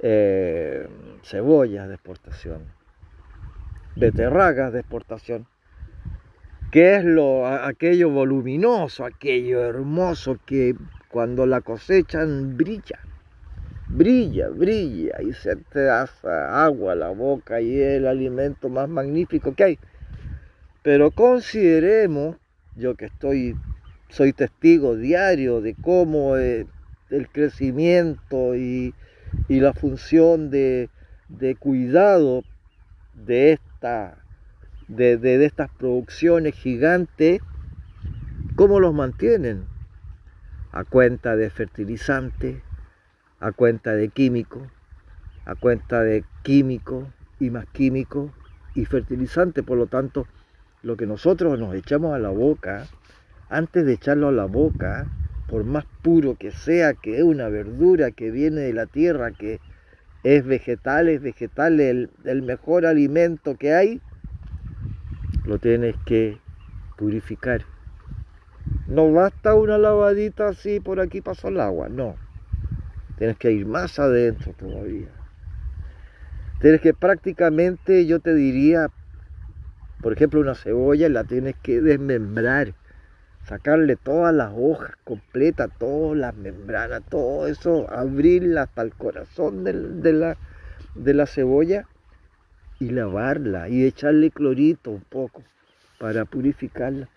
eh, 0.00 0.86
cebollas 1.22 1.88
de 1.88 1.94
exportación, 1.94 2.66
beterragas 3.94 4.74
de 4.74 4.80
exportación, 4.80 5.46
que 6.76 6.96
es 6.96 7.06
lo, 7.06 7.46
aquello 7.46 8.10
voluminoso, 8.10 9.06
aquello 9.06 9.64
hermoso 9.64 10.38
que 10.44 10.74
cuando 11.08 11.46
la 11.46 11.62
cosechan 11.62 12.58
brilla, 12.58 12.98
brilla, 13.88 14.50
brilla 14.50 15.22
y 15.22 15.32
se 15.32 15.56
te 15.56 15.88
hace 15.88 16.28
agua 16.28 16.94
la 16.94 17.08
boca 17.08 17.62
y 17.62 17.80
es 17.80 17.96
el 17.96 18.06
alimento 18.06 18.68
más 18.68 18.90
magnífico 18.90 19.54
que 19.54 19.64
hay. 19.64 19.78
Pero 20.82 21.12
consideremos, 21.12 22.36
yo 22.74 22.94
que 22.94 23.06
estoy, 23.06 23.56
soy 24.10 24.34
testigo 24.34 24.96
diario 24.96 25.62
de 25.62 25.74
cómo 25.80 26.36
el 26.36 26.68
crecimiento 27.32 28.54
y, 28.54 28.92
la 29.48 29.72
función 29.72 30.50
de, 30.50 30.90
de 31.30 31.54
cuidado 31.54 32.44
de 33.14 33.52
esta 33.52 34.25
de, 34.88 35.44
estas 35.44 35.70
producciones 35.70 36.54
gigantes, 36.54 37.40
¿cómo 38.54 38.80
los 38.80 38.94
mantienen? 38.94 39.64
A 40.72 40.84
cuenta 40.84 41.36
de 41.36 41.50
fertilizantes, 41.50 42.62
a 43.40 43.52
cuenta 43.52 43.92
de 43.92 44.08
químicos, 44.08 44.62
a 45.44 45.54
cuenta 45.54 46.02
de 46.02 46.24
químicos 46.42 47.08
y 47.40 47.50
más 47.50 47.66
químicos 47.66 48.30
y 48.74 48.84
fertilizantes. 48.84 49.64
Por 49.64 49.78
lo 49.78 49.86
tanto, 49.86 50.26
lo 50.82 50.96
que 50.96 51.06
nosotros 51.06 51.58
nos 51.58 51.74
echamos 51.74 52.14
a 52.14 52.18
la 52.18 52.30
boca, 52.30 52.86
antes 53.48 53.86
de 53.86 53.94
echarlo 53.94 54.28
a 54.28 54.32
la 54.32 54.44
boca, 54.44 55.06
por 55.48 55.64
más 55.64 55.84
puro 56.02 56.36
que 56.36 56.50
sea, 56.50 56.94
que 56.94 57.18
es 57.18 57.22
una 57.22 57.48
verdura 57.48 58.10
que 58.10 58.30
viene 58.30 58.62
de 58.62 58.72
la 58.72 58.86
tierra, 58.86 59.30
que 59.30 59.60
es 60.24 60.44
vegetal, 60.44 61.08
es 61.08 61.22
vegetal 61.22 61.80
el 61.80 62.42
mejor 62.42 62.84
alimento 62.84 63.56
que 63.56 63.72
hay, 63.72 64.00
lo 65.46 65.58
tienes 65.58 65.94
que 66.04 66.38
purificar. 66.96 67.62
No 68.88 69.12
basta 69.12 69.54
una 69.54 69.78
lavadita 69.78 70.48
así, 70.48 70.80
por 70.80 71.00
aquí 71.00 71.20
pasó 71.20 71.48
el 71.48 71.60
agua, 71.60 71.88
no. 71.88 72.16
Tienes 73.18 73.36
que 73.38 73.52
ir 73.52 73.64
más 73.64 73.98
adentro 73.98 74.52
todavía. 74.52 75.08
Tienes 76.60 76.80
que 76.80 76.94
prácticamente, 76.94 78.06
yo 78.06 78.18
te 78.20 78.34
diría, 78.34 78.90
por 80.02 80.12
ejemplo, 80.12 80.40
una 80.40 80.54
cebolla 80.54 81.08
la 81.08 81.24
tienes 81.24 81.54
que 81.62 81.80
desmembrar, 81.80 82.74
sacarle 83.44 83.96
todas 83.96 84.34
las 84.34 84.52
hojas 84.56 84.92
completas, 85.04 85.70
todas 85.78 86.18
las 86.18 86.34
membranas, 86.34 87.02
todo 87.08 87.46
eso, 87.46 87.88
abrirla 87.90 88.62
hasta 88.62 88.82
el 88.82 88.94
corazón 88.94 89.64
de, 89.64 90.12
la, 90.12 90.36
de 90.94 91.14
la 91.14 91.26
cebolla 91.26 91.86
y 92.78 92.90
lavarla 92.90 93.68
y 93.68 93.84
echarle 93.84 94.30
clorito 94.30 94.90
un 94.90 95.02
poco 95.02 95.42
para 95.98 96.24
purificarla. 96.24 97.08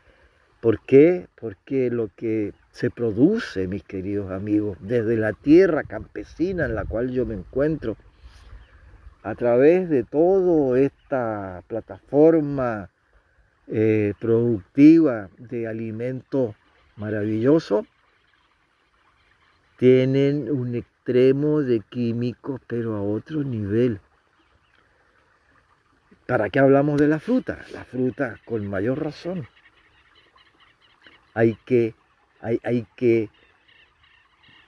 ¿Por 0.62 0.82
qué? 0.82 1.28
Porque 1.40 1.90
lo 1.90 2.10
que 2.16 2.54
se 2.72 2.90
produce, 2.90 3.68
mis 3.68 3.84
queridos 3.84 4.32
amigos, 4.32 4.78
desde 4.82 5.16
la 5.16 5.34
tierra 5.34 5.84
campesina 5.84 6.66
en 6.66 6.76
la 6.76 6.86
cual 6.86 7.12
yo 7.12 7.26
me 7.26 7.36
encuentro, 7.36 7.98
a 9.24 9.36
través 9.36 9.90
de 9.90 10.04
toda 10.04 10.80
esta 10.80 11.64
plataforma 11.68 12.90
eh, 13.68 14.14
productiva 14.20 15.30
de 15.38 15.68
alimentos 15.68 16.56
maravillosos, 16.96 17.86
tienen 19.78 20.52
un 20.52 20.76
extremo 20.76 21.62
de 21.62 21.80
químicos, 21.80 22.60
pero 22.68 22.96
a 22.96 23.02
otro 23.02 23.44
nivel. 23.44 24.02
¿Para 26.30 26.52
qué 26.52 26.60
hablamos 26.60 27.00
de 27.00 27.08
la 27.08 27.20
fruta? 27.20 27.66
La 27.74 27.86
fruta 27.86 28.40
con 28.46 28.68
mayor 28.68 29.04
razón. 29.04 29.48
Hay 31.34 31.56
que, 31.66 31.96
hay, 32.40 32.60
hay 32.64 32.86
que 32.96 33.32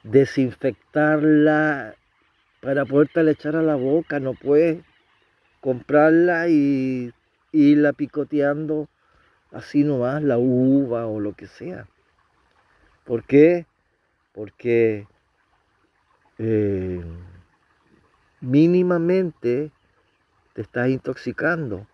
desinfectarla 0.01 1.94
para 2.62 2.86
poderla 2.86 3.30
echar 3.30 3.56
a 3.56 3.62
la 3.62 3.75
boca. 3.75 4.20
No 4.20 4.34
puedes 4.34 4.84
comprarla 5.60 6.50
y 6.50 7.13
irla 7.52 7.93
picoteando 7.93 8.89
así 9.52 9.84
nomás, 9.84 10.24
la 10.24 10.39
uva 10.39 11.06
o 11.06 11.19
lo 11.19 11.34
que 11.34 11.45
sea. 11.45 11.86
¿Por 13.06 13.24
qué? 13.24 13.67
Porque 14.34 15.06
eh, 16.39 17.04
mínimamente 18.39 19.71
estás 20.62 20.89
intoxicando. 20.89 21.88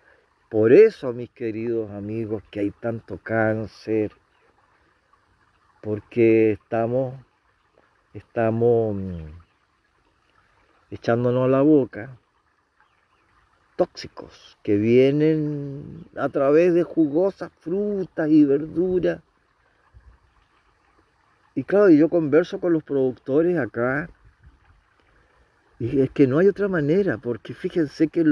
Por 0.49 0.71
eso, 0.71 1.13
mis 1.13 1.29
queridos 1.29 1.91
amigos, 1.91 2.43
que 2.51 2.61
hay 2.61 2.71
tanto 2.71 3.17
cáncer, 3.17 4.11
porque 5.81 6.53
estamos, 6.53 7.15
estamos 8.13 8.95
mm, 8.95 9.25
echándonos 10.91 11.49
la 11.49 11.61
boca 11.61 12.17
tóxicos 13.77 14.57
que 14.63 14.75
vienen 14.75 16.05
a 16.17 16.27
través 16.29 16.73
de 16.73 16.83
jugosas 16.83 17.51
frutas 17.59 18.27
y 18.29 18.43
verduras. 18.43 19.21
Y 21.55 21.63
claro, 21.63 21.89
yo 21.89 22.09
converso 22.09 22.59
con 22.59 22.73
los 22.73 22.83
productores 22.83 23.57
acá 23.57 24.09
y 25.79 26.01
es 26.01 26.09
que 26.09 26.25
no 26.25 26.39
hay 26.39 26.47
otra 26.47 26.67
manera, 26.67 27.19
porque 27.19 27.53
fíjense 27.53 28.07
que 28.07 28.23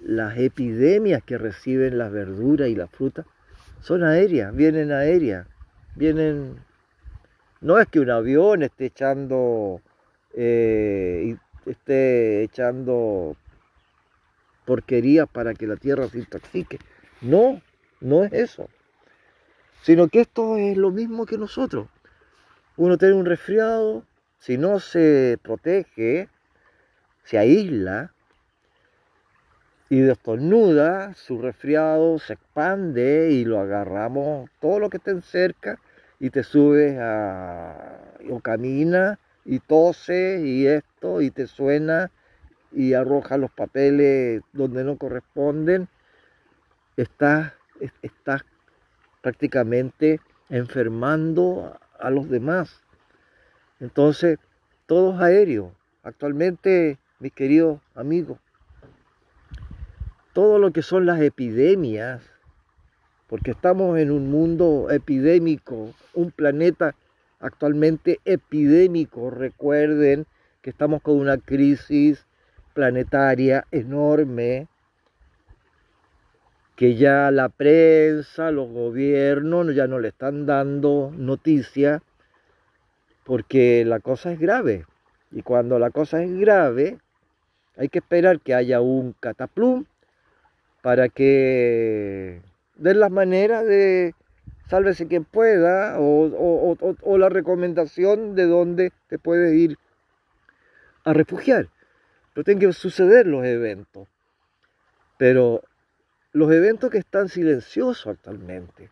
las 0.00 0.38
epidemias 0.38 1.22
que 1.22 1.38
reciben 1.38 1.98
las 1.98 2.10
verduras 2.10 2.68
y 2.68 2.74
las 2.74 2.90
frutas 2.90 3.26
son 3.82 4.04
aéreas, 4.04 4.54
vienen 4.54 4.92
aéreas, 4.92 5.46
vienen... 5.94 6.56
No 7.60 7.78
es 7.78 7.88
que 7.88 8.00
un 8.00 8.10
avión 8.10 8.62
esté 8.62 8.86
echando, 8.86 9.82
eh, 10.34 11.36
esté 11.66 12.42
echando 12.42 13.36
porquería 14.64 15.26
para 15.26 15.52
que 15.52 15.66
la 15.66 15.76
tierra 15.76 16.08
se 16.08 16.18
intoxique. 16.18 16.78
No, 17.20 17.60
no 18.00 18.24
es 18.24 18.32
eso. 18.32 18.70
Sino 19.82 20.08
que 20.08 20.22
esto 20.22 20.56
es 20.56 20.76
lo 20.76 20.90
mismo 20.90 21.26
que 21.26 21.36
nosotros. 21.36 21.88
Uno 22.78 22.96
tiene 22.96 23.14
un 23.14 23.26
resfriado, 23.26 24.04
si 24.38 24.56
no 24.56 24.80
se 24.80 25.38
protege, 25.42 26.28
se 27.24 27.36
aísla 27.36 28.14
y 29.90 30.00
destornuda, 30.00 31.14
su 31.14 31.42
resfriado 31.42 32.20
se 32.20 32.34
expande 32.34 33.32
y 33.32 33.44
lo 33.44 33.58
agarramos 33.58 34.48
todo 34.60 34.78
lo 34.78 34.88
que 34.88 34.98
esté 34.98 35.20
cerca 35.20 35.80
y 36.20 36.30
te 36.30 36.44
subes 36.44 36.96
a, 37.00 37.98
o 38.30 38.38
camina 38.38 39.18
y 39.44 39.58
tose 39.58 40.42
y 40.44 40.68
esto 40.68 41.20
y 41.20 41.32
te 41.32 41.48
suena 41.48 42.12
y 42.70 42.94
arroja 42.94 43.36
los 43.36 43.50
papeles 43.50 44.42
donde 44.52 44.84
no 44.84 44.96
corresponden, 44.96 45.88
estás, 46.96 47.52
estás 48.00 48.42
prácticamente 49.22 50.20
enfermando 50.50 51.76
a 51.98 52.10
los 52.10 52.30
demás. 52.30 52.80
Entonces, 53.80 54.38
todo 54.86 55.14
es 55.14 55.20
aéreo. 55.20 55.72
Actualmente 56.04 56.96
mis 57.18 57.32
queridos 57.32 57.80
amigos, 57.96 58.38
todo 60.32 60.58
lo 60.58 60.72
que 60.72 60.82
son 60.82 61.06
las 61.06 61.20
epidemias, 61.20 62.22
porque 63.26 63.52
estamos 63.52 63.98
en 63.98 64.10
un 64.10 64.30
mundo 64.30 64.88
epidémico, 64.90 65.92
un 66.14 66.30
planeta 66.30 66.94
actualmente 67.40 68.20
epidémico, 68.24 69.30
recuerden 69.30 70.26
que 70.62 70.70
estamos 70.70 71.02
con 71.02 71.16
una 71.18 71.38
crisis 71.38 72.26
planetaria 72.74 73.66
enorme, 73.70 74.68
que 76.76 76.96
ya 76.96 77.30
la 77.30 77.48
prensa, 77.48 78.50
los 78.50 78.68
gobiernos 78.70 79.74
ya 79.74 79.86
no 79.86 79.98
le 79.98 80.08
están 80.08 80.46
dando 80.46 81.12
noticia, 81.16 82.02
porque 83.24 83.84
la 83.84 84.00
cosa 84.00 84.32
es 84.32 84.38
grave. 84.38 84.86
Y 85.30 85.42
cuando 85.42 85.78
la 85.78 85.90
cosa 85.90 86.22
es 86.22 86.32
grave, 86.32 86.98
hay 87.76 87.88
que 87.88 87.98
esperar 87.98 88.40
que 88.40 88.54
haya 88.54 88.80
un 88.80 89.14
cataplum 89.20 89.84
para 90.82 91.08
que 91.08 92.42
den 92.76 93.00
las 93.00 93.10
maneras 93.10 93.66
de 93.66 94.14
sálvese 94.68 95.08
quien 95.08 95.24
pueda 95.24 95.96
o, 95.98 97.18
la 97.18 97.28
recomendación 97.28 98.34
de 98.36 98.46
dónde 98.46 98.92
te 99.08 99.18
puedes 99.18 99.52
ir 99.54 99.76
a 101.04 101.12
refugiar. 101.12 101.68
Pero 102.32 102.44
tienen 102.44 102.60
que 102.60 102.72
suceder 102.72 103.26
los 103.26 103.44
eventos. 103.44 104.08
Pero 105.18 105.62
los 106.32 106.52
eventos 106.52 106.90
que 106.90 106.98
están 106.98 107.28
silenciosos 107.28 108.06
actualmente, 108.06 108.90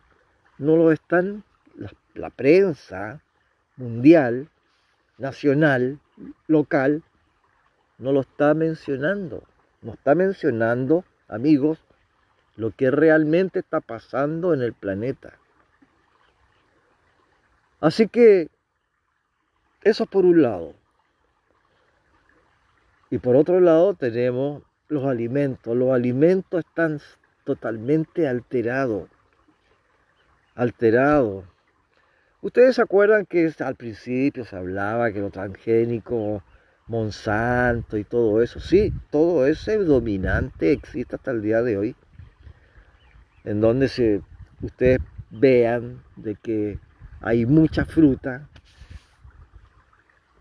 no 0.57 0.75
lo 0.75 0.91
están 0.91 1.43
la 2.13 2.29
prensa 2.29 3.21
mundial, 3.77 4.49
nacional, 5.17 5.99
local, 6.47 7.03
no 7.97 8.11
lo 8.11 8.21
está 8.21 8.53
mencionando. 8.53 9.43
No 9.81 9.93
está 9.93 10.13
mencionando, 10.13 11.05
amigos, 11.29 11.79
lo 12.55 12.71
que 12.71 12.91
realmente 12.91 13.59
está 13.59 13.79
pasando 13.79 14.53
en 14.53 14.61
el 14.61 14.73
planeta. 14.73 15.37
Así 17.79 18.07
que 18.07 18.49
eso 19.83 20.05
por 20.05 20.25
un 20.25 20.41
lado. 20.41 20.73
Y 23.09 23.17
por 23.19 23.35
otro 23.35 23.59
lado 23.61 23.93
tenemos 23.93 24.63
los 24.89 25.05
alimentos. 25.05 25.75
Los 25.75 25.91
alimentos 25.91 26.65
están 26.65 26.99
totalmente 27.45 28.27
alterados. 28.27 29.07
Alterados. 30.55 31.45
Ustedes 32.41 32.75
se 32.75 32.81
acuerdan 32.81 33.25
que 33.25 33.51
al 33.59 33.75
principio 33.75 34.43
se 34.45 34.55
hablaba 34.55 35.11
que 35.11 35.19
lo 35.19 35.29
transgénico, 35.29 36.43
Monsanto 36.89 37.97
y 37.97 38.03
todo 38.03 38.41
eso. 38.41 38.59
Sí, 38.59 38.91
todo 39.11 39.45
ese 39.45 39.77
dominante 39.77 40.71
existe 40.71 41.15
hasta 41.15 41.31
el 41.31 41.41
día 41.43 41.61
de 41.61 41.77
hoy. 41.77 41.95
En 43.43 43.61
donde 43.61 43.87
se, 43.87 44.21
ustedes 44.61 44.99
vean 45.29 46.03
de 46.15 46.35
que 46.35 46.79
hay 47.21 47.45
mucha 47.45 47.85
fruta 47.85 48.49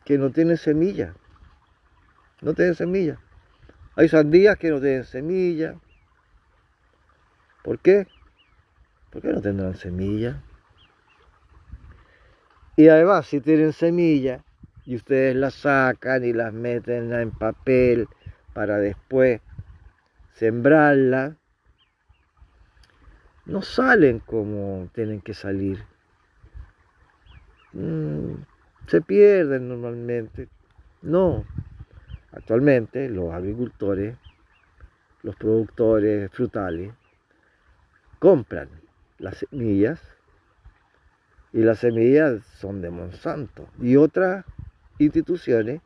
que 0.07 0.17
no 0.17 0.31
tiene 0.31 0.57
semilla. 0.57 1.15
No 2.41 2.55
tiene 2.55 2.75
semilla. 2.75 3.21
Hay 3.95 4.09
sandías 4.09 4.57
que 4.57 4.71
no 4.71 4.81
tienen 4.81 5.05
semilla. 5.05 5.75
¿Por 7.63 7.79
qué? 7.79 8.07
¿Por 9.11 9.21
qué 9.21 9.29
no 9.29 9.43
tendrán 9.43 9.77
semilla? 9.77 10.43
Y 12.75 12.89
además, 12.89 13.27
si 13.27 13.41
tienen 13.41 13.75
semilla 13.75 14.43
y 14.89 14.97
ustedes 14.97 15.37
las 15.37 15.53
sacan 15.53 16.25
y 16.25 16.33
las 16.33 16.51
meten 16.51 17.13
en 17.13 17.31
papel 17.31 18.09
para 18.55 18.79
después 18.79 19.43
sembrarla, 20.33 21.37
no 23.45 23.61
salen 23.61 24.19
como 24.19 24.89
tienen 24.95 25.21
que 25.21 25.35
salir. 25.35 25.85
Mm, 27.75 28.37
se 28.87 29.03
pierden 29.03 29.69
normalmente. 29.69 30.49
No. 31.03 31.45
Actualmente 32.33 33.11
los 33.11 33.35
agricultores, 33.35 34.17
los 35.23 35.37
productores 35.37 36.31
frutales, 36.31 36.95
compran 38.19 38.71
las 39.19 39.37
semillas 39.37 40.01
y 41.53 41.59
las 41.59 41.81
semillas 41.81 42.43
son 42.47 42.81
de 42.81 42.89
Monsanto 42.89 43.69
y 43.79 43.97
otras 43.97 44.47
instituciones, 44.99 45.81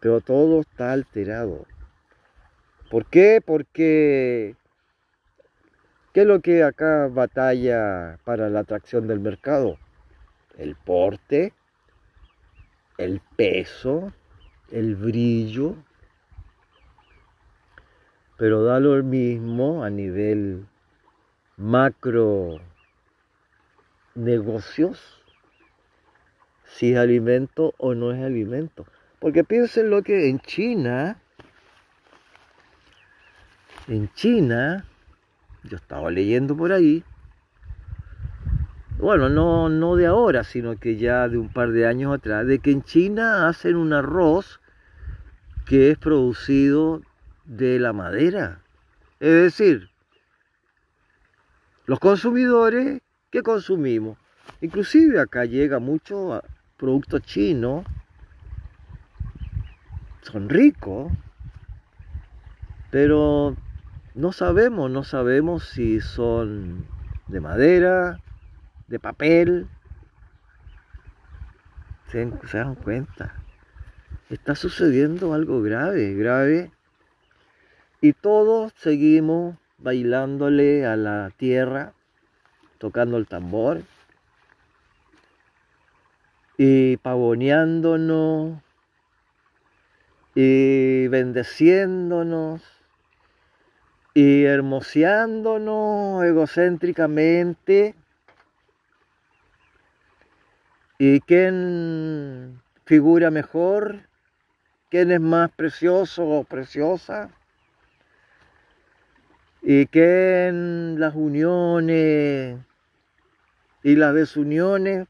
pero 0.00 0.20
todo 0.20 0.60
está 0.60 0.92
alterado. 0.92 1.66
¿Por 2.90 3.06
qué? 3.06 3.42
Porque 3.44 4.56
¿qué 6.12 6.20
es 6.20 6.26
lo 6.26 6.40
que 6.40 6.62
acá 6.62 7.08
batalla 7.08 8.18
para 8.24 8.50
la 8.50 8.60
atracción 8.60 9.06
del 9.06 9.20
mercado? 9.20 9.78
el 10.58 10.76
porte, 10.76 11.52
el 12.98 13.20
peso, 13.36 14.12
el 14.70 14.96
brillo, 14.96 15.76
pero 18.36 18.64
da 18.64 18.80
lo 18.80 19.02
mismo 19.02 19.84
a 19.84 19.90
nivel 19.90 20.66
macro 21.56 22.60
negocios, 24.14 25.23
si 26.74 26.92
es 26.92 26.98
alimento 26.98 27.72
o 27.78 27.94
no 27.94 28.10
es 28.12 28.22
alimento. 28.22 28.84
Porque 29.20 29.44
piensen 29.44 29.90
lo 29.90 30.02
que 30.02 30.28
en 30.28 30.40
China, 30.40 31.18
en 33.86 34.12
China, 34.14 34.84
yo 35.62 35.76
estaba 35.76 36.10
leyendo 36.10 36.56
por 36.56 36.72
ahí, 36.72 37.04
bueno, 38.98 39.28
no, 39.28 39.68
no 39.68 39.96
de 39.96 40.06
ahora, 40.06 40.42
sino 40.42 40.76
que 40.76 40.96
ya 40.96 41.28
de 41.28 41.38
un 41.38 41.48
par 41.48 41.70
de 41.70 41.86
años 41.86 42.12
atrás, 42.12 42.46
de 42.46 42.58
que 42.58 42.72
en 42.72 42.82
China 42.82 43.48
hacen 43.48 43.76
un 43.76 43.92
arroz 43.92 44.60
que 45.66 45.90
es 45.90 45.98
producido 45.98 47.02
de 47.44 47.78
la 47.78 47.92
madera. 47.92 48.60
Es 49.20 49.32
decir, 49.32 49.90
los 51.86 52.00
consumidores, 52.00 53.00
¿qué 53.30 53.42
consumimos? 53.42 54.18
Inclusive 54.60 55.20
acá 55.20 55.44
llega 55.44 55.78
mucho 55.78 56.42
producto 56.84 57.18
chino, 57.18 57.82
son 60.20 60.50
ricos, 60.50 61.10
pero 62.90 63.56
no 64.14 64.32
sabemos, 64.32 64.90
no 64.90 65.02
sabemos 65.02 65.64
si 65.64 66.02
son 66.02 66.86
de 67.28 67.40
madera, 67.40 68.20
de 68.88 69.00
papel. 69.00 69.66
¿Se, 72.12 72.30
dan 72.52 72.74
cuenta? 72.74 73.32
Está 74.28 74.54
sucediendo 74.54 75.32
algo 75.32 75.62
grave, 75.62 76.12
grave. 76.12 76.70
Y 78.02 78.12
todos 78.12 78.74
seguimos 78.76 79.56
bailándole 79.78 80.84
a 80.84 80.96
la 80.96 81.30
tierra, 81.38 81.94
tocando 82.76 83.16
el 83.16 83.26
tambor 83.26 83.80
y 86.56 86.96
pavoneándonos 86.98 88.60
y 90.34 91.08
bendeciéndonos 91.08 92.62
y 94.14 94.44
hermoseándonos 94.44 96.24
egocéntricamente 96.24 97.94
¿Y 100.98 101.20
quién 101.20 102.62
figura 102.84 103.32
mejor? 103.32 104.08
¿Quién 104.90 105.10
es 105.10 105.20
más 105.20 105.50
precioso 105.50 106.24
o 106.24 106.44
preciosa? 106.44 107.30
¿Y 109.60 109.86
quién 109.86 111.00
las 111.00 111.16
uniones 111.16 112.58
y 113.82 113.96
las 113.96 114.14
desuniones? 114.14 115.08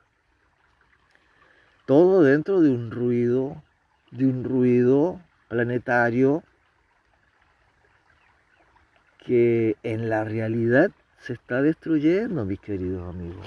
Todo 1.86 2.22
dentro 2.22 2.60
de 2.60 2.70
un 2.70 2.90
ruido, 2.90 3.62
de 4.10 4.26
un 4.26 4.44
ruido 4.44 5.20
planetario 5.48 6.42
que 9.18 9.76
en 9.82 10.08
la 10.08 10.24
realidad 10.24 10.90
se 11.18 11.34
está 11.34 11.62
destruyendo, 11.62 12.44
mis 12.44 12.60
queridos 12.60 13.08
amigos. 13.08 13.46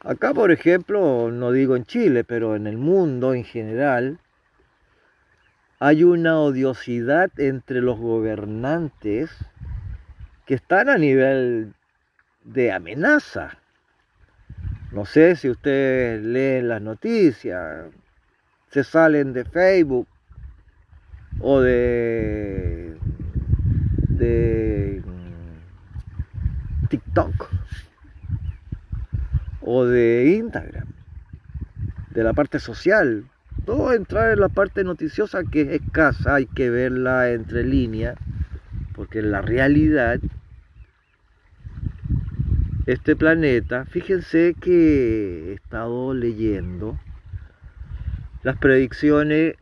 Acá, 0.00 0.34
por 0.34 0.50
ejemplo, 0.50 1.30
no 1.30 1.52
digo 1.52 1.76
en 1.76 1.84
Chile, 1.84 2.24
pero 2.24 2.56
en 2.56 2.66
el 2.66 2.76
mundo 2.76 3.34
en 3.34 3.44
general, 3.44 4.18
hay 5.78 6.02
una 6.04 6.40
odiosidad 6.40 7.30
entre 7.38 7.80
los 7.80 7.98
gobernantes 7.98 9.30
que 10.46 10.54
están 10.54 10.88
a 10.88 10.98
nivel 10.98 11.74
de 12.44 12.72
amenaza. 12.72 13.58
No 14.92 15.06
sé 15.06 15.36
si 15.36 15.48
ustedes 15.48 16.22
leen 16.22 16.68
las 16.68 16.82
noticias, 16.82 17.86
se 18.68 18.84
salen 18.84 19.32
de 19.32 19.46
Facebook 19.46 20.06
o 21.40 21.62
de, 21.62 22.94
mm, 24.10 24.88
TikTok 26.88 27.48
o 29.62 29.86
de 29.86 30.34
Instagram, 30.36 30.88
de 32.10 32.22
la 32.22 32.34
parte 32.34 32.58
social. 32.58 33.24
Todo 33.64 33.94
entrar 33.94 34.32
en 34.32 34.40
la 34.40 34.50
parte 34.50 34.84
noticiosa 34.84 35.44
que 35.44 35.62
es 35.62 35.80
escasa, 35.80 36.34
hay 36.34 36.44
que 36.44 36.68
verla 36.68 37.30
entre 37.30 37.64
líneas, 37.64 38.18
porque 38.94 39.22
la 39.22 39.40
realidad 39.40 40.20
este 42.86 43.14
planeta, 43.14 43.84
fíjense 43.84 44.56
que 44.60 45.50
he 45.50 45.52
estado 45.54 46.14
leyendo 46.14 46.98
las 48.42 48.56
predicciones 48.58 49.54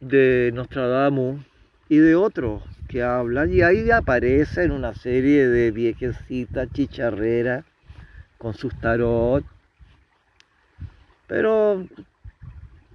de 0.00 0.50
Nostradamus 0.52 1.40
y 1.88 1.96
de 1.96 2.14
otros 2.14 2.62
que 2.88 3.02
hablan 3.02 3.52
y 3.52 3.62
ahí 3.62 3.90
aparecen 3.90 4.70
una 4.70 4.92
serie 4.92 5.48
de 5.48 5.70
viejecitas 5.70 6.70
chicharreras 6.72 7.64
con 8.36 8.52
sus 8.52 8.78
tarot. 8.80 9.42
Pero 11.26 11.86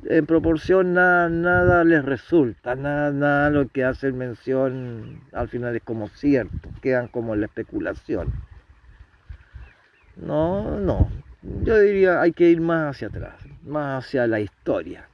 en 0.03 0.25
proporción 0.27 0.93
nada, 0.93 1.29
nada 1.29 1.83
les 1.83 2.05
resulta, 2.05 2.75
nada, 2.75 3.11
nada 3.11 3.49
lo 3.49 3.67
que 3.69 3.85
hacen 3.85 4.19
mención 4.19 5.19
al 5.33 5.49
final 5.49 5.75
es 5.75 5.81
como 5.83 6.09
cierto, 6.09 6.69
quedan 6.81 7.07
como 7.07 7.33
en 7.33 7.39
la 7.39 7.47
especulación. 7.47 8.50
No, 10.21 10.79
no. 10.79 11.11
Yo 11.63 11.79
diría 11.79 12.21
hay 12.21 12.31
que 12.31 12.49
ir 12.49 12.61
más 12.61 12.95
hacia 12.95 13.07
atrás, 13.07 13.35
más 13.63 14.05
hacia 14.05 14.27
la 14.27 14.39
historia. 14.39 15.07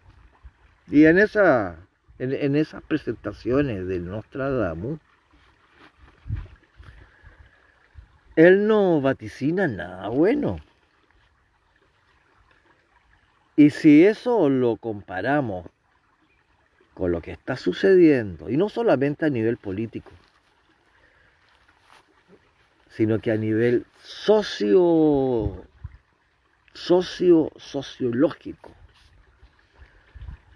Y 0.89 1.05
en, 1.05 1.17
esa, 1.17 1.77
en, 2.19 2.55
esas 2.55 2.83
presentaciones 2.83 3.87
del 3.87 4.05
Nostradamus, 4.05 4.99
él 8.35 8.67
no 8.67 9.01
vaticina 9.01 9.67
nada 9.67 10.09
bueno. 10.09 10.59
Y 13.55 13.71
si 13.71 14.05
eso 14.05 14.49
lo 14.49 14.75
comparamos 14.75 15.65
con 16.93 17.11
lo 17.11 17.21
que 17.21 17.31
está 17.31 17.55
sucediendo, 17.55 18.49
y 18.49 18.57
no 18.57 18.69
solamente 18.69 19.25
a 19.25 19.29
nivel 19.29 19.57
político, 19.57 20.11
sino 22.97 23.19
que 23.19 23.31
a 23.31 23.37
nivel 23.37 23.85
socio, 24.01 25.63
socio 26.73 27.51
sociológico, 27.55 28.71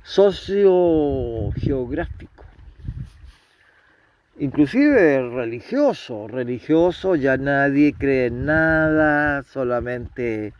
sociogeográfico, 0.02 2.44
inclusive 4.40 5.30
religioso. 5.30 6.28
Religioso 6.28 7.16
ya 7.16 7.38
nadie 7.38 7.94
cree 7.94 8.26
en 8.26 8.48
nada, 8.48 9.44
solamente 9.44 10.56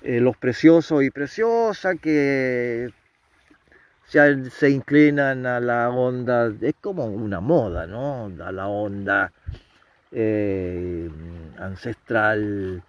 eh, 0.00 0.20
los 0.20 0.38
preciosos 0.38 1.04
y 1.04 1.10
preciosas 1.10 1.96
que 2.00 2.88
se, 4.06 4.48
se 4.48 4.70
inclinan 4.70 5.44
a 5.44 5.60
la 5.60 5.90
onda, 5.90 6.50
es 6.62 6.76
como 6.80 7.04
una 7.04 7.40
moda, 7.40 7.86
¿no? 7.86 8.32
A 8.42 8.52
la 8.52 8.68
onda 8.68 9.30
eh, 10.12 11.10
ancestral 11.58 12.82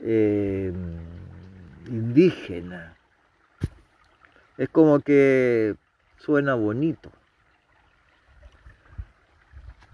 eh, 0.00 0.72
indígena. 1.86 2.94
Es 4.56 4.68
como 4.68 5.00
que 5.00 5.76
suena 6.18 6.54
bonito. 6.54 7.10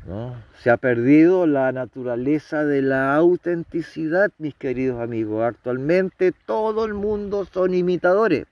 ¿no? 0.06 0.36
Se 0.58 0.70
ha 0.70 0.76
perdido 0.76 1.46
la 1.46 1.72
naturaleza 1.72 2.64
de 2.64 2.82
la 2.82 3.14
autenticidad, 3.14 4.30
mis 4.38 4.54
queridos 4.54 5.00
amigos. 5.00 5.44
Actualmente 5.44 6.32
todo 6.32 6.84
el 6.84 6.94
mundo 6.94 7.46
son 7.46 7.74
imitadores. 7.74 8.46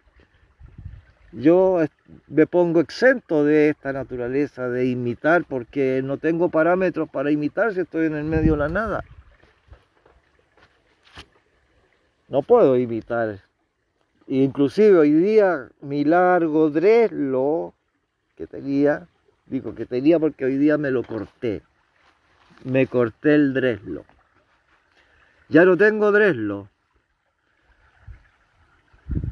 Yo 1.33 1.81
me 2.29 2.47
pongo 2.47 2.81
exento 2.81 3.42
de 3.42 3.71
esta 3.71 3.92
naturaleza 3.95 4.68
de 4.68 4.87
imitar 4.87 5.45
porque 5.45 6.03
no 6.05 6.18
tengo 6.18 6.51
parámetros 6.51 7.09
para 7.09 7.31
imitar 7.31 7.73
si 7.73 7.81
estoy 7.81 8.07
en 8.07 8.16
el 8.16 8.25
medio 8.25 8.53
de 8.53 8.59
la 8.59 8.68
nada. 8.68 9.03
No 12.29 12.42
puedo 12.42 12.77
imitar. 12.77 13.40
Inclusive 14.27 14.99
hoy 14.99 15.12
día 15.12 15.68
mi 15.81 16.05
largo 16.05 16.68
dreslo 16.68 17.73
que 18.37 18.47
tenía, 18.47 19.09
digo 19.47 19.75
que 19.75 19.87
tenía 19.87 20.18
porque 20.18 20.45
hoy 20.45 20.59
día 20.59 20.77
me 20.77 20.90
lo 20.90 21.03
corté. 21.03 21.62
Me 22.64 22.87
corté 22.87 23.35
el 23.35 23.55
dreslo. 23.55 24.05
Ya 25.49 25.64
no 25.64 25.79
tengo 25.79 26.12
dreslo. 26.12 26.68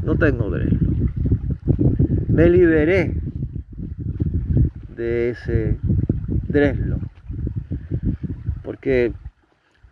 No 0.03 0.17
tengo 0.17 0.49
dreslo 0.51 1.00
me 2.31 2.49
liberé 2.49 3.15
de 4.97 5.31
ese 5.31 5.77
dreslo. 6.49 6.99
Porque 8.63 9.13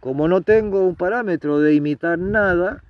como 0.00 0.28
no 0.28 0.42
tengo 0.42 0.86
un 0.86 0.94
parámetro 0.94 1.60
de 1.60 1.74
imitar 1.74 2.18
nada, 2.18 2.82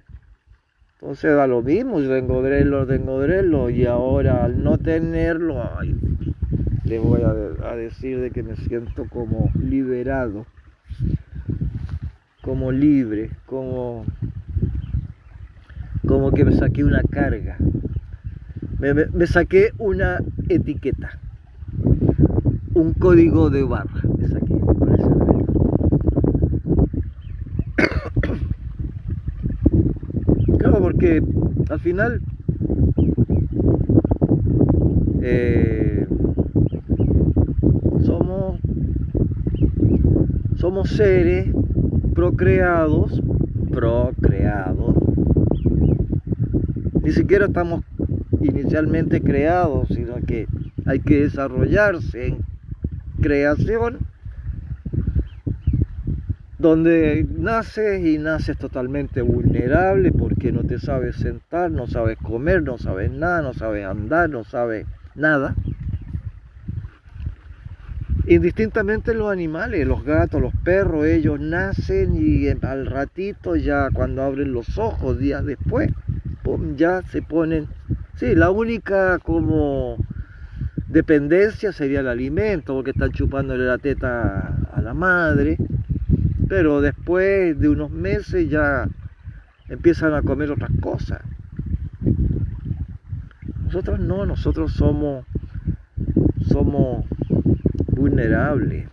entonces 1.00 1.34
da 1.34 1.46
lo 1.46 1.62
mismo, 1.62 2.00
yo 2.00 2.10
tengo 2.10 2.42
dreslo, 2.42 2.86
tengo 2.86 3.20
dreslo, 3.20 3.70
y 3.70 3.86
ahora 3.86 4.44
al 4.44 4.62
no 4.62 4.78
tenerlo, 4.78 5.62
le 6.84 6.98
voy 6.98 7.22
a, 7.22 7.70
a 7.70 7.76
decir 7.76 8.20
de 8.20 8.30
que 8.30 8.42
me 8.42 8.56
siento 8.56 9.06
como 9.08 9.50
liberado, 9.54 10.44
como 12.42 12.72
libre, 12.72 13.30
como, 13.46 14.04
como 16.06 16.32
que 16.32 16.44
me 16.44 16.52
saqué 16.52 16.84
una 16.84 17.02
carga. 17.02 17.56
Me, 18.80 19.26
saqué 19.26 19.72
una 19.78 20.20
etiqueta, 20.48 21.18
un 22.74 22.92
código 22.92 23.50
de 23.50 23.64
barra. 23.64 24.02
Me 24.16 24.28
saqué 24.28 24.54
claro, 30.58 30.78
porque 30.78 31.20
al 31.68 31.80
final 31.80 32.20
eh, 35.22 36.06
somos 38.04 38.60
somos 40.54 40.90
seres 40.90 41.52
procreados, 42.14 43.20
procreados. 43.72 44.94
Ni 47.02 47.10
siquiera 47.10 47.46
estamos 47.46 47.82
inicialmente 48.48 49.20
creado, 49.20 49.86
sino 49.86 50.16
que 50.26 50.46
hay 50.86 51.00
que 51.00 51.22
desarrollarse 51.22 52.28
en 52.28 52.38
creación, 53.20 53.98
donde 56.58 57.26
naces 57.30 58.04
y 58.04 58.18
naces 58.18 58.58
totalmente 58.58 59.22
vulnerable 59.22 60.10
porque 60.10 60.50
no 60.50 60.62
te 60.64 60.78
sabes 60.78 61.16
sentar, 61.16 61.70
no 61.70 61.86
sabes 61.86 62.18
comer, 62.18 62.62
no 62.62 62.78
sabes 62.78 63.12
nada, 63.12 63.42
no 63.42 63.54
sabes 63.54 63.86
andar, 63.86 64.28
no 64.28 64.44
sabes 64.44 64.86
nada. 65.14 65.54
Indistintamente 68.26 69.14
los 69.14 69.30
animales, 69.30 69.86
los 69.86 70.04
gatos, 70.04 70.42
los 70.42 70.54
perros, 70.56 71.06
ellos 71.06 71.40
nacen 71.40 72.14
y 72.16 72.46
al 72.48 72.84
ratito 72.84 73.56
ya 73.56 73.88
cuando 73.90 74.22
abren 74.22 74.52
los 74.52 74.76
ojos, 74.78 75.18
días 75.18 75.46
después, 75.46 75.90
ya 76.76 77.02
se 77.02 77.22
ponen 77.22 77.68
Sí, 78.18 78.34
la 78.34 78.50
única 78.50 79.20
como 79.20 79.96
dependencia 80.88 81.70
sería 81.72 82.00
el 82.00 82.08
alimento, 82.08 82.74
porque 82.74 82.90
están 82.90 83.12
chupándole 83.12 83.64
la 83.64 83.78
teta 83.78 84.56
a 84.72 84.82
la 84.82 84.92
madre, 84.92 85.56
pero 86.48 86.80
después 86.80 87.56
de 87.60 87.68
unos 87.68 87.92
meses 87.92 88.50
ya 88.50 88.88
empiezan 89.68 90.14
a 90.14 90.22
comer 90.22 90.50
otras 90.50 90.72
cosas. 90.80 91.20
Nosotros 93.62 94.00
no, 94.00 94.26
nosotros 94.26 94.72
somos, 94.72 95.24
somos 96.48 97.04
vulnerables. 97.86 98.88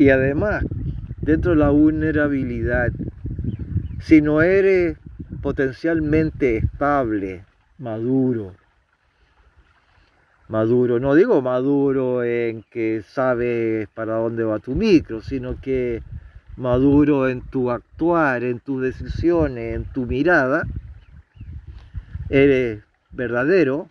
Y 0.00 0.08
además, 0.08 0.64
dentro 1.20 1.52
de 1.52 1.58
la 1.58 1.70
vulnerabilidad, 1.70 2.90
si 4.00 4.20
no 4.20 4.42
eres 4.42 4.98
potencialmente 5.42 6.56
estable, 6.56 7.44
maduro. 7.78 8.54
Maduro, 10.48 11.00
no 11.00 11.14
digo 11.14 11.42
maduro 11.42 12.22
en 12.22 12.62
que 12.62 13.02
sabes 13.02 13.88
para 13.88 14.14
dónde 14.14 14.44
va 14.44 14.60
tu 14.60 14.74
micro, 14.76 15.20
sino 15.20 15.60
que 15.60 16.02
maduro 16.56 17.28
en 17.28 17.42
tu 17.42 17.70
actuar, 17.70 18.44
en 18.44 18.60
tus 18.60 18.80
decisiones, 18.80 19.74
en 19.74 19.84
tu 19.84 20.06
mirada, 20.06 20.64
eres 22.28 22.82
verdadero. 23.10 23.88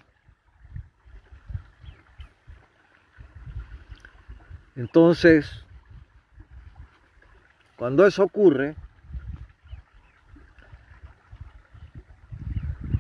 Entonces, 4.78 5.66
cuando 7.76 8.06
eso 8.06 8.24
ocurre, 8.24 8.76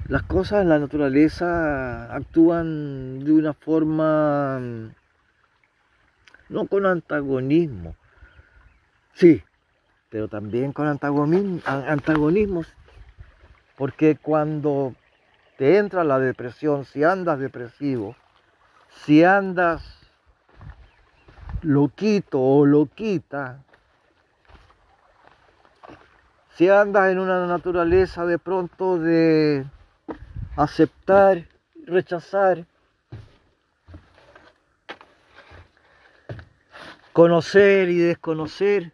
las 0.08 0.22
cosas 0.24 0.65
la 0.65 0.78
naturaleza 0.78 2.13
actúan 2.13 3.24
de 3.24 3.32
una 3.32 3.54
forma 3.54 4.60
no 6.48 6.68
con 6.68 6.86
antagonismo, 6.86 7.96
sí, 9.13 9.44
pero 10.10 10.28
también 10.28 10.74
con 10.74 10.88
antagonismo, 10.88 11.60
antagonismos, 11.65 12.68
porque 13.76 14.15
cuando 14.15 14.94
te 15.58 15.78
entra 15.78 16.04
la 16.04 16.20
depresión, 16.20 16.86
si 16.86 17.04
andas 17.04 17.39
depresivo, 17.39 18.15
si 19.06 19.24
andas 19.24 19.84
loquito 21.63 22.39
o 22.39 22.63
loquita, 22.68 23.63
si 26.52 26.70
andas 26.70 27.12
en 27.12 27.18
una 27.18 27.48
naturaleza 27.48 28.26
de 28.28 28.38
pronto 28.38 29.00
de 29.00 29.65
aceptar, 30.56 31.46
rechazar, 31.86 32.65
conocer 37.13 37.89
y 37.89 37.98
desconocer. 37.98 38.91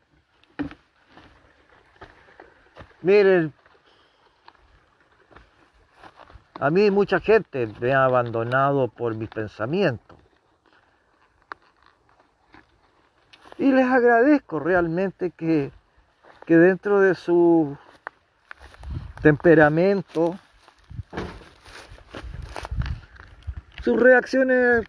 Miren, 3.01 3.53
a 6.59 6.69
mí 6.69 6.91
mucha 6.91 7.19
gente 7.19 7.67
me 7.79 7.93
ha 7.93 8.05
abandonado 8.05 8.87
por 8.87 9.15
mis 9.15 9.29
pensamientos. 9.29 10.17
Y 13.57 13.71
les 13.71 13.85
agradezco 13.85 14.59
realmente 14.59 15.31
que 15.31 15.71
que 16.45 16.57
dentro 16.57 16.99
de 16.99 17.15
su 17.15 17.77
temperamento, 19.21 20.37
sus 23.81 23.99
reacciones 23.99 24.83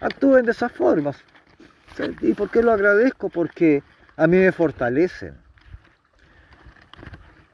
actúen 0.00 0.44
de 0.44 0.52
esas 0.52 0.72
formas. 0.72 1.16
¿Y 2.20 2.34
por 2.34 2.50
qué 2.50 2.62
lo 2.62 2.72
agradezco? 2.72 3.28
Porque 3.28 3.82
a 4.16 4.26
mí 4.26 4.36
me 4.36 4.52
fortalecen. 4.52 5.36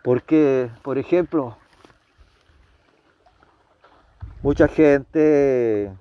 Porque, 0.03 0.68
por 0.83 0.98
ejemplo, 0.98 1.57
mucha 4.42 4.66
gente 4.66 5.92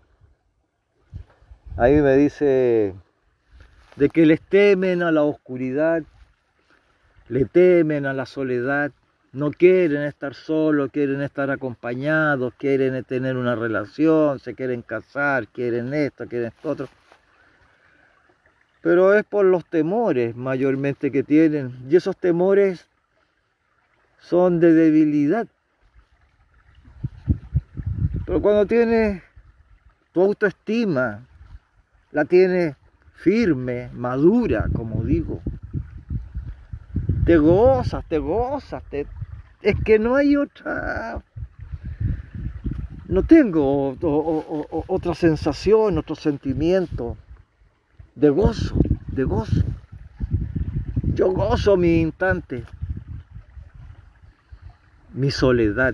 a 1.78 1.88
mí 1.88 2.02
me 2.02 2.15
dice 2.17 2.95
de 3.95 4.10
que 4.10 4.26
les 4.26 4.41
temen 4.41 5.04
a 5.04 5.12
la 5.12 5.24
oscuridad, 5.24 6.04
le 7.30 7.45
temen 7.45 8.06
a 8.06 8.13
la 8.13 8.26
soledad, 8.26 8.91
no 9.33 9.51
quieren 9.51 10.03
estar 10.03 10.33
solos, 10.33 10.89
quieren 10.91 11.21
estar 11.21 11.49
acompañados, 11.51 12.53
quieren 12.57 13.01
tener 13.05 13.37
una 13.37 13.55
relación, 13.55 14.39
se 14.39 14.55
quieren 14.55 14.81
casar, 14.81 15.47
quieren 15.47 15.93
esto, 15.93 16.27
quieren 16.27 16.49
esto 16.49 16.69
otro. 16.69 16.89
Pero 18.81 19.13
es 19.13 19.23
por 19.23 19.45
los 19.45 19.63
temores 19.65 20.35
mayormente 20.35 21.11
que 21.11 21.23
tienen. 21.23 21.77
Y 21.89 21.95
esos 21.95 22.17
temores 22.17 22.87
son 24.19 24.59
de 24.59 24.73
debilidad. 24.73 25.47
Pero 28.25 28.41
cuando 28.41 28.65
tienes 28.65 29.21
tu 30.11 30.21
autoestima, 30.21 31.25
la 32.11 32.25
tienes 32.25 32.75
firme, 33.13 33.89
madura, 33.93 34.65
como 34.73 35.03
digo, 35.03 35.41
te 37.25 37.37
gozas, 37.37 38.03
te 38.07 38.17
gozas, 38.17 38.83
te, 38.89 39.05
es 39.62 39.76
que 39.84 40.00
no 40.00 40.15
hay 40.15 40.36
otra, 40.36 41.24
no 43.08 43.24
tengo 43.24 43.95
otra 44.88 45.13
sensación, 45.15 45.97
otro 45.97 46.15
sentimiento 46.15 47.17
de 48.15 48.30
gozo, 48.30 48.76
de 49.08 49.24
gozo. 49.24 49.63
Yo 51.13 51.32
gozo 51.32 51.78
mi 51.78 52.02
instante, 52.02 52.63
mi 55.13 55.30
soledad, 55.30 55.93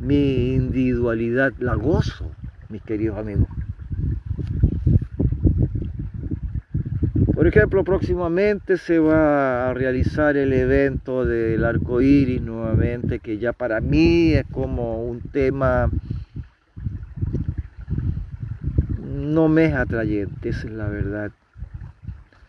mi 0.00 0.54
individualidad, 0.54 1.52
la 1.58 1.74
gozo, 1.74 2.30
mis 2.68 2.82
queridos 2.82 3.18
amigos. 3.18 3.48
Por 7.40 7.46
ejemplo, 7.46 7.84
próximamente 7.84 8.76
se 8.76 8.98
va 8.98 9.70
a 9.70 9.72
realizar 9.72 10.36
el 10.36 10.52
evento 10.52 11.24
del 11.24 11.64
arco 11.64 12.02
iris 12.02 12.42
nuevamente, 12.42 13.18
que 13.18 13.38
ya 13.38 13.54
para 13.54 13.80
mí 13.80 14.34
es 14.34 14.44
como 14.52 15.02
un 15.02 15.22
tema 15.22 15.90
no 19.02 19.48
me 19.48 19.64
es 19.64 19.74
atrayente, 19.74 20.50
esa 20.50 20.66
es 20.66 20.74
la 20.74 20.88
verdad. 20.88 21.30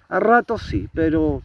A 0.10 0.20
ratos 0.20 0.64
sí, 0.64 0.90
pero 0.94 1.42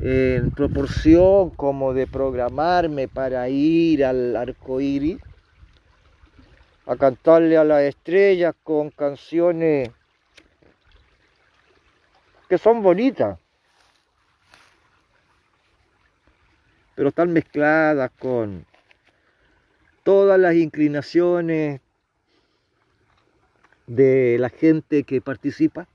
en 0.00 0.50
proporción 0.50 1.50
como 1.50 1.92
de 1.92 2.06
programarme 2.06 3.08
para 3.08 3.46
ir 3.50 4.06
al 4.06 4.34
arco 4.34 4.80
iris, 4.80 5.18
a 6.86 6.96
cantarle 6.96 7.58
a 7.58 7.64
las 7.64 7.82
estrellas 7.82 8.54
con 8.64 8.88
canciones 8.88 9.90
que 12.48 12.58
son 12.58 12.82
bonitas, 12.82 13.38
pero 16.94 17.10
están 17.10 17.32
mezcladas 17.32 18.10
con 18.18 18.66
todas 20.02 20.40
las 20.40 20.54
inclinaciones 20.54 21.80
de 23.86 24.36
la 24.38 24.48
gente 24.48 25.04
que 25.04 25.20
participa. 25.20 25.86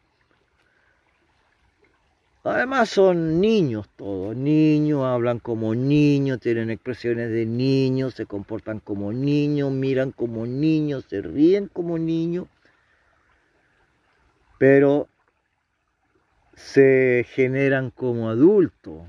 Además 2.46 2.90
son 2.90 3.40
niños 3.40 3.88
todos, 3.96 4.36
niños, 4.36 5.04
hablan 5.06 5.40
como 5.40 5.74
niños, 5.74 6.42
tienen 6.42 6.70
expresiones 6.70 7.32
de 7.32 7.46
niños, 7.46 8.16
se 8.16 8.26
comportan 8.26 8.80
como 8.80 9.14
niños, 9.14 9.72
miran 9.72 10.12
como 10.12 10.46
niños, 10.46 11.06
se 11.10 11.22
ríen 11.22 11.70
como 11.70 11.98
niños, 11.98 12.48
pero 14.58 15.08
se 16.56 17.26
generan 17.30 17.90
como 17.90 18.30
adultos. 18.30 19.04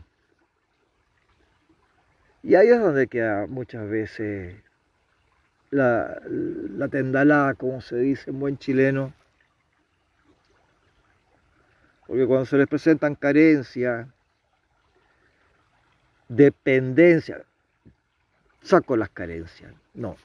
Y 2.43 2.55
ahí 2.57 2.69
es 2.69 2.81
donde 2.81 3.07
queda 3.07 3.47
muchas 3.47 3.89
veces 3.89 4.57
la, 5.71 6.21
la 6.27 6.89
tendalada, 6.89 7.55
como 7.55 7.81
se 7.81 7.97
dice 7.97 8.31
en 8.31 8.41
buen 8.41 8.59
chileno. 8.59 9.13
Porque 12.07 12.27
cuando 12.27 12.45
se 12.45 12.59
les 12.59 12.69
presentan 12.69 13.15
carencias, 13.15 14.07
dependencia, 16.29 17.45
saco 18.63 18.97
las 18.97 19.09
carencias, 19.09 19.73
no. 19.95 20.17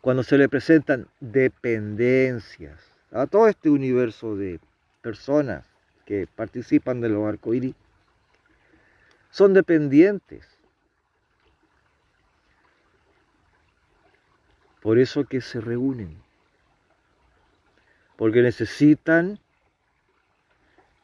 Cuando 0.00 0.24
se 0.24 0.36
le 0.36 0.48
presentan 0.48 1.06
dependencias 1.20 2.80
a 3.12 3.26
todo 3.26 3.46
este 3.46 3.70
universo 3.70 4.36
de 4.36 4.58
personas, 5.00 5.71
que 6.04 6.26
participan 6.26 7.00
de 7.00 7.08
los 7.08 7.26
arcoíris 7.26 7.74
son 9.30 9.54
dependientes. 9.54 10.46
Por 14.82 14.98
eso 14.98 15.24
que 15.24 15.40
se 15.40 15.60
reúnen. 15.60 16.22
Porque 18.16 18.42
necesitan 18.42 19.38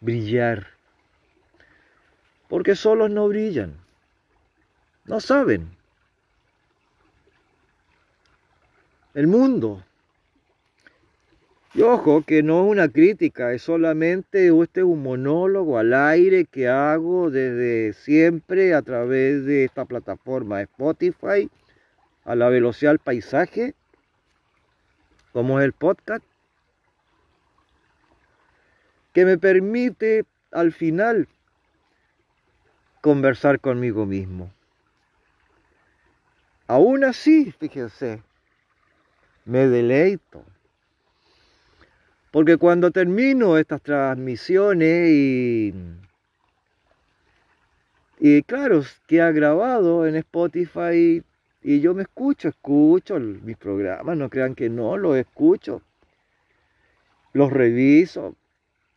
brillar. 0.01 0.69
Porque 2.49 2.75
solos 2.75 3.11
no 3.11 3.29
brillan. 3.29 3.77
No 5.05 5.21
saben. 5.21 5.71
El 9.15 9.27
mundo 9.27 9.85
y 11.79 11.83
ojo, 11.83 12.23
que 12.23 12.43
no 12.43 12.64
es 12.64 12.71
una 12.73 12.88
crítica, 12.88 13.53
es 13.53 13.62
solamente 13.62 14.49
este 14.49 14.83
un 14.83 15.01
monólogo 15.01 15.79
al 15.79 15.95
aire 15.95 16.45
que 16.45 16.67
hago 16.67 17.31
desde 17.31 17.93
siempre 17.93 18.75
a 18.75 18.83
través 18.83 19.45
de 19.45 19.64
esta 19.64 19.85
plataforma 19.85 20.61
Spotify, 20.62 21.49
a 22.25 22.35
la 22.35 22.49
velocidad 22.49 22.91
del 22.91 22.99
paisaje, 22.99 23.77
como 25.33 25.61
es 25.61 25.67
el 25.67 25.73
podcast, 25.73 26.25
que 29.12 29.25
me 29.25 29.38
permite 29.38 30.25
al 30.51 30.73
final 30.73 31.29
conversar 33.01 33.61
conmigo 33.61 34.05
mismo. 34.05 34.53
Aún 36.67 37.05
así, 37.05 37.53
fíjense, 37.53 38.21
me 39.45 39.69
deleito 39.69 40.45
porque 42.31 42.57
cuando 42.57 42.91
termino 42.91 43.57
estas 43.57 43.83
transmisiones 43.83 45.11
y, 45.11 45.75
y 48.19 48.43
claro, 48.43 48.83
queda 49.07 49.33
grabado 49.33 50.07
en 50.07 50.17
Spotify 50.17 51.23
y 51.62 51.81
yo 51.81 51.95
me 51.95 52.03
escucho, 52.03 52.49
escucho 52.49 53.19
mis 53.19 53.57
programas, 53.57 54.17
no 54.17 54.29
crean 54.29 54.55
que 54.55 54.69
no, 54.69 54.97
los 54.97 55.17
escucho, 55.17 55.83
los 57.33 57.53
reviso 57.53 58.37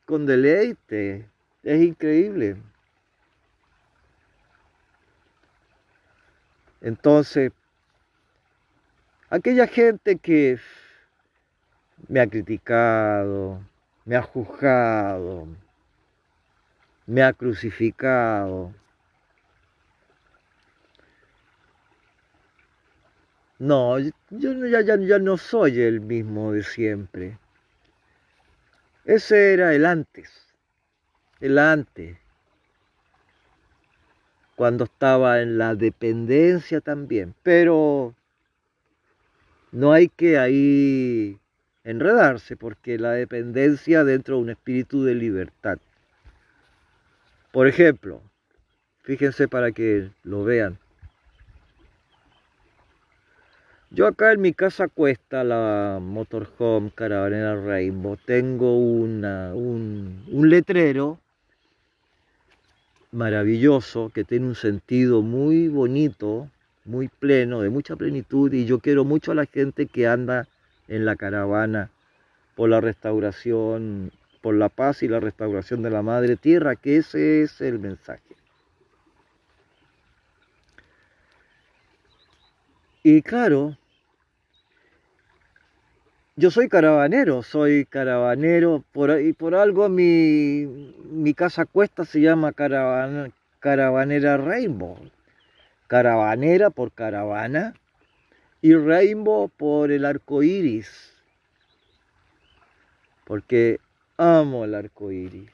con 0.05 0.25
deleite, 0.25 1.29
es 1.63 1.81
increíble. 1.81 2.57
Entonces, 6.81 7.51
aquella 9.29 9.67
gente 9.67 10.17
que 10.17 10.59
me 12.07 12.19
ha 12.19 12.27
criticado, 12.27 13.61
me 14.05 14.15
ha 14.15 14.21
juzgado, 14.21 15.47
me 17.05 17.23
ha 17.23 17.33
crucificado. 17.33 18.73
No, 23.59 23.99
yo 23.99 24.11
ya, 24.67 24.81
ya, 24.81 24.95
ya 24.97 25.19
no 25.19 25.37
soy 25.37 25.81
el 25.81 26.01
mismo 26.01 26.51
de 26.51 26.63
siempre. 26.63 27.37
Ese 29.05 29.53
era 29.53 29.73
el 29.73 29.85
antes, 29.85 30.29
el 31.39 31.59
antes, 31.59 32.17
cuando 34.55 34.85
estaba 34.85 35.41
en 35.41 35.57
la 35.57 35.75
dependencia 35.75 36.81
también, 36.81 37.33
pero 37.43 38.15
no 39.71 39.91
hay 39.91 40.07
que 40.07 40.37
ahí 40.37 41.39
enredarse, 41.83 42.55
porque 42.57 42.97
la 42.97 43.11
dependencia 43.11 44.03
dentro 44.03 44.35
de 44.35 44.41
un 44.41 44.49
espíritu 44.49 45.03
de 45.03 45.15
libertad. 45.15 45.79
Por 47.51 47.67
ejemplo, 47.67 48.21
Fíjense 49.03 49.47
para 49.47 49.71
que 49.71 50.09
lo 50.23 50.43
vean. 50.43 50.77
Yo 53.89 54.07
acá 54.07 54.31
en 54.31 54.41
mi 54.41 54.53
casa 54.53 54.87
cuesta 54.87 55.43
la 55.43 55.99
Motorhome 56.01 56.91
Caravanera 56.93 57.59
Rainbow. 57.59 58.17
Tengo 58.25 58.77
una, 58.77 59.53
un, 59.53 60.23
un 60.31 60.49
letrero 60.49 61.19
maravilloso 63.11 64.11
que 64.13 64.23
tiene 64.23 64.45
un 64.45 64.55
sentido 64.55 65.21
muy 65.21 65.67
bonito, 65.67 66.47
muy 66.85 67.09
pleno, 67.09 67.61
de 67.61 67.69
mucha 67.69 67.95
plenitud 67.95 68.53
y 68.53 68.65
yo 68.65 68.79
quiero 68.79 69.03
mucho 69.03 69.31
a 69.31 69.35
la 69.35 69.45
gente 69.45 69.87
que 69.87 70.07
anda 70.07 70.47
en 70.91 71.05
la 71.05 71.15
caravana 71.15 71.89
por 72.55 72.69
la 72.69 72.81
restauración, 72.81 74.11
por 74.41 74.55
la 74.55 74.67
paz 74.67 75.03
y 75.03 75.07
la 75.07 75.21
restauración 75.21 75.81
de 75.81 75.89
la 75.89 76.01
madre 76.01 76.35
tierra, 76.35 76.75
que 76.75 76.97
ese 76.97 77.43
es 77.43 77.61
el 77.61 77.79
mensaje. 77.79 78.35
Y 83.03 83.21
claro, 83.21 83.77
yo 86.35 86.51
soy 86.51 86.67
caravanero, 86.67 87.41
soy 87.41 87.85
caravanero, 87.85 88.83
por, 88.91 89.21
y 89.21 89.31
por 89.31 89.55
algo 89.55 89.87
mi, 89.87 90.65
mi 91.09 91.33
casa 91.33 91.65
cuesta 91.65 92.03
se 92.03 92.19
llama 92.19 92.51
Caravanera 92.51 94.37
Rainbow. 94.37 94.97
Caravanera 95.87 96.69
por 96.69 96.91
caravana 96.91 97.75
y 98.61 98.75
Rainbow 98.75 99.49
por 99.49 99.91
el 99.91 100.05
arco 100.05 100.43
iris. 100.43 101.13
Porque 103.25 103.79
amo 104.17 104.65
el 104.65 104.75
arco 104.75 105.11
iris. 105.11 105.49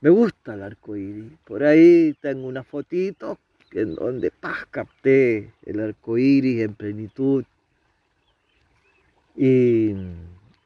Me 0.00 0.10
gusta 0.10 0.54
el 0.54 0.62
arco 0.62 0.96
iris. 0.96 1.32
Por 1.44 1.62
ahí 1.62 2.14
tengo 2.20 2.46
una 2.48 2.64
fotito 2.64 3.38
en 3.72 3.94
donde 3.94 4.30
paz, 4.30 4.66
capté 4.70 5.52
el 5.64 5.80
arco 5.80 6.18
iris 6.18 6.62
en 6.62 6.74
plenitud. 6.74 7.44
Y 9.36 9.90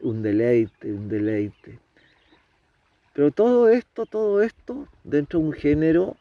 un 0.00 0.22
deleite, 0.22 0.92
un 0.92 1.08
deleite. 1.08 1.78
Pero 3.12 3.32
todo 3.32 3.68
esto, 3.68 4.06
todo 4.06 4.40
esto, 4.40 4.88
dentro 5.04 5.40
de 5.40 5.46
un 5.46 5.52
género 5.52 6.16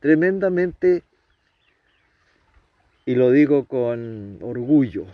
tremendamente, 0.00 1.02
y 3.06 3.14
lo 3.14 3.30
digo 3.30 3.66
con 3.66 4.38
orgullo, 4.42 5.06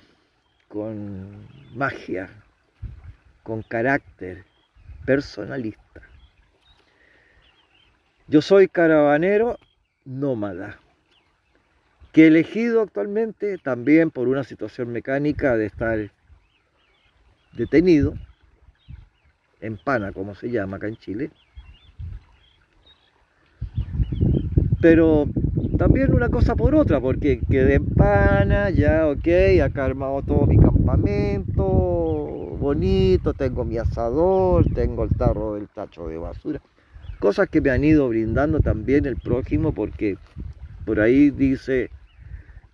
con 0.66 1.46
magia, 1.74 2.30
con 3.42 3.62
carácter 3.62 4.44
personalista. 5.04 6.00
Yo 8.28 8.40
soy 8.40 8.68
caravanero 8.68 9.58
nómada, 10.06 10.80
que 12.12 12.24
he 12.24 12.26
elegido 12.28 12.80
actualmente 12.80 13.58
también 13.58 14.10
por 14.10 14.26
una 14.26 14.42
situación 14.42 14.90
mecánica 14.90 15.58
de 15.58 15.66
estar 15.66 16.10
detenido, 17.52 18.14
en 19.60 19.76
pana 19.76 20.12
como 20.12 20.34
se 20.34 20.50
llama 20.50 20.78
acá 20.78 20.88
en 20.88 20.96
Chile, 20.96 21.30
pero 24.80 25.28
también 25.82 26.14
una 26.14 26.28
cosa 26.28 26.54
por 26.54 26.76
otra, 26.76 27.00
porque 27.00 27.40
quedé 27.50 27.74
en 27.74 27.86
pana, 27.86 28.70
ya 28.70 29.08
ok, 29.08 29.26
acá 29.64 29.82
he 29.82 29.90
armado 29.90 30.22
todo 30.22 30.46
mi 30.46 30.56
campamento, 30.56 31.64
bonito, 31.64 33.34
tengo 33.34 33.64
mi 33.64 33.78
asador, 33.78 34.64
tengo 34.76 35.02
el 35.02 35.10
tarro 35.10 35.54
del 35.54 35.66
tacho 35.66 36.06
de 36.06 36.18
basura, 36.18 36.60
cosas 37.18 37.48
que 37.48 37.60
me 37.60 37.70
han 37.70 37.82
ido 37.82 38.08
brindando 38.08 38.60
también 38.60 39.06
el 39.06 39.16
prójimo, 39.16 39.72
porque 39.72 40.18
por 40.84 41.00
ahí 41.00 41.30
dice, 41.30 41.90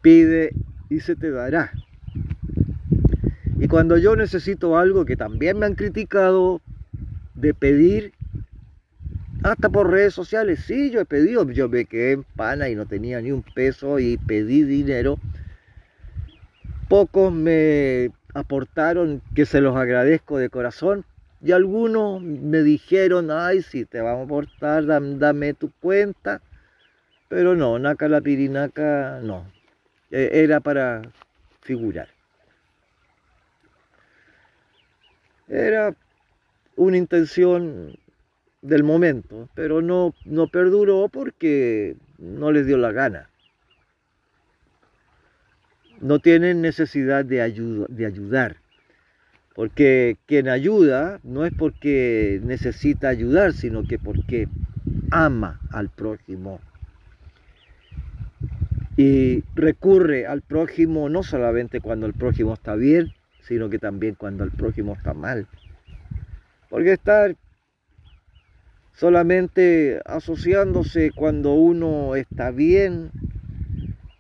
pide 0.03 0.53
y 0.91 1.01
se 1.01 1.17
te 1.17 1.31
dará. 1.31 1.73
Y 3.59 3.69
cuando 3.69 3.97
yo 3.97 4.17
necesito 4.17 4.77
algo 4.77 5.07
que 5.07 5.17
también 5.17 5.59
me 5.59 5.65
han 5.65 5.77
criticado 5.77 6.61
de 7.35 7.55
pedir 7.55 8.13
hasta 9.43 9.69
por 9.69 9.91
redes 9.91 10.15
sociales, 10.15 10.61
sí, 10.61 10.91
yo 10.91 11.01
he 11.01 11.05
pedido, 11.05 11.49
yo 11.51 11.69
me 11.69 11.85
quedé 11.85 12.13
en 12.13 12.25
pana 12.25 12.69
y 12.69 12.75
no 12.75 12.87
tenía 12.87 13.21
ni 13.21 13.31
un 13.31 13.43
peso 13.43 13.99
y 13.99 14.17
pedí 14.19 14.65
dinero. 14.65 15.19
Pocos 16.89 17.33
me 17.33 18.11
aportaron, 18.35 19.23
que 19.35 19.47
se 19.47 19.61
los 19.61 19.77
agradezco 19.77 20.39
de 20.39 20.49
corazón, 20.49 21.05
y 21.41 21.53
algunos 21.53 22.21
me 22.21 22.63
dijeron, 22.63 23.31
ay, 23.31 23.63
sí, 23.63 23.85
te 23.85 24.01
vamos 24.01 24.23
a 24.23 24.25
aportar, 24.25 24.87
dame, 24.87 25.55
tu 25.55 25.71
cuenta. 25.81 26.41
Pero 27.29 27.55
no, 27.55 27.79
Naca 27.79 28.09
la 28.09 28.21
Pirinaca, 28.21 29.21
no. 29.23 29.45
E, 30.11 30.43
era 30.43 30.61
para 30.61 31.03
figurar. 31.61 32.09
Era 35.47 35.95
una 36.77 36.97
intención 36.97 37.95
del 38.63 38.83
momento, 38.83 39.49
pero 39.55 39.83
no, 39.83 40.15
no 40.25 40.49
perduró 40.49 41.09
porque 41.09 41.97
no 42.19 42.51
les 42.53 42.67
dio 42.67 42.77
la 42.77 42.93
gana. 42.93 43.29
No 46.01 46.19
tienen 46.19 46.61
necesidad 46.61 47.25
de, 47.25 47.43
ayuda, 47.43 47.87
de 47.89 48.07
ayudar, 48.07 48.57
porque 49.55 50.17
quien 50.27 50.49
ayuda 50.49 51.19
no 51.25 51.45
es 51.45 51.53
porque 51.53 52.41
necesita 52.45 53.09
ayudar, 53.09 53.53
sino 53.53 53.83
que 53.85 53.99
porque 53.99 54.49
ama 55.11 55.61
al 55.71 55.89
prójimo. 55.89 56.61
Y 58.97 59.45
recurre 59.55 60.27
al 60.27 60.43
prójimo 60.43 61.09
no 61.09 61.23
solamente 61.23 61.81
cuando 61.81 62.07
el 62.07 62.15
prójimo 62.15 62.55
está 62.55 62.75
bien, 62.75 63.13
sino 63.41 63.71
que 63.71 63.79
también 63.79 64.15
cuando 64.15 64.45
el 64.45 64.51
prójimo 64.51 64.95
está 64.95 65.15
mal. 65.15 65.47
Porque 66.69 66.93
estar 66.93 67.37
solamente 68.99 70.01
asociándose 70.05 71.13
cuando 71.13 71.55
uno 71.55 72.17
está 72.17 72.51
bien. 72.51 73.13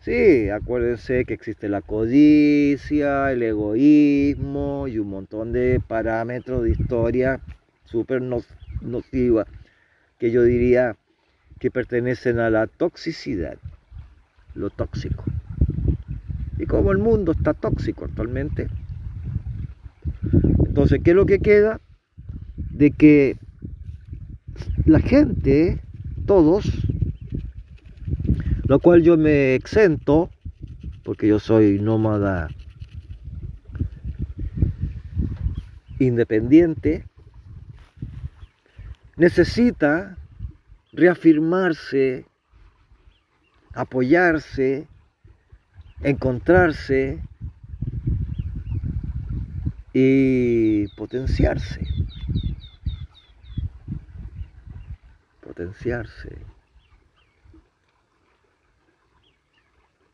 Sí, 0.00 0.48
acuérdense 0.50 1.24
que 1.24 1.34
existe 1.34 1.68
la 1.68 1.82
codicia, 1.82 3.32
el 3.32 3.42
egoísmo 3.42 4.86
y 4.86 5.00
un 5.00 5.10
montón 5.10 5.52
de 5.52 5.80
parámetros 5.84 6.62
de 6.62 6.70
historia 6.70 7.40
súper 7.86 8.22
nociva 8.22 9.46
que 10.20 10.30
yo 10.30 10.44
diría 10.44 10.96
que 11.58 11.72
pertenecen 11.72 12.38
a 12.38 12.48
la 12.48 12.68
toxicidad, 12.68 13.58
lo 14.54 14.70
tóxico. 14.70 15.24
Y 16.56 16.66
como 16.66 16.92
el 16.92 16.98
mundo 16.98 17.32
está 17.32 17.52
tóxico 17.52 18.04
actualmente, 18.04 18.68
entonces, 20.66 21.00
¿qué 21.02 21.10
es 21.10 21.16
lo 21.16 21.26
que 21.26 21.40
queda? 21.40 21.80
De 22.74 22.92
que 22.92 23.36
la 24.88 25.00
gente, 25.00 25.82
todos, 26.24 26.64
lo 28.64 28.80
cual 28.80 29.02
yo 29.02 29.18
me 29.18 29.54
exento, 29.54 30.30
porque 31.04 31.28
yo 31.28 31.38
soy 31.38 31.78
nómada 31.78 32.48
independiente, 35.98 37.04
necesita 39.16 40.16
reafirmarse, 40.92 42.24
apoyarse, 43.74 44.88
encontrarse 46.02 47.20
y 49.92 50.88
potenciarse. 50.96 51.97
Potenciarse. 55.58 56.36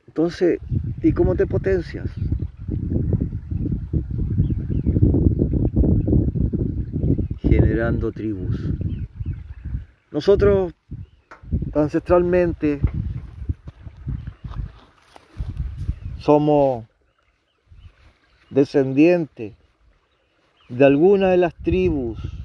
Entonces, 0.06 0.58
¿y 1.02 1.12
cómo 1.12 1.34
te 1.34 1.46
potencias? 1.46 2.08
Generando 7.42 8.10
tribus. 8.10 8.58
Nosotros 10.10 10.72
ancestralmente 11.74 12.80
somos 16.20 16.86
descendientes 18.48 19.52
de 20.70 20.84
alguna 20.86 21.28
de 21.28 21.36
las 21.36 21.54
tribus 21.56 22.43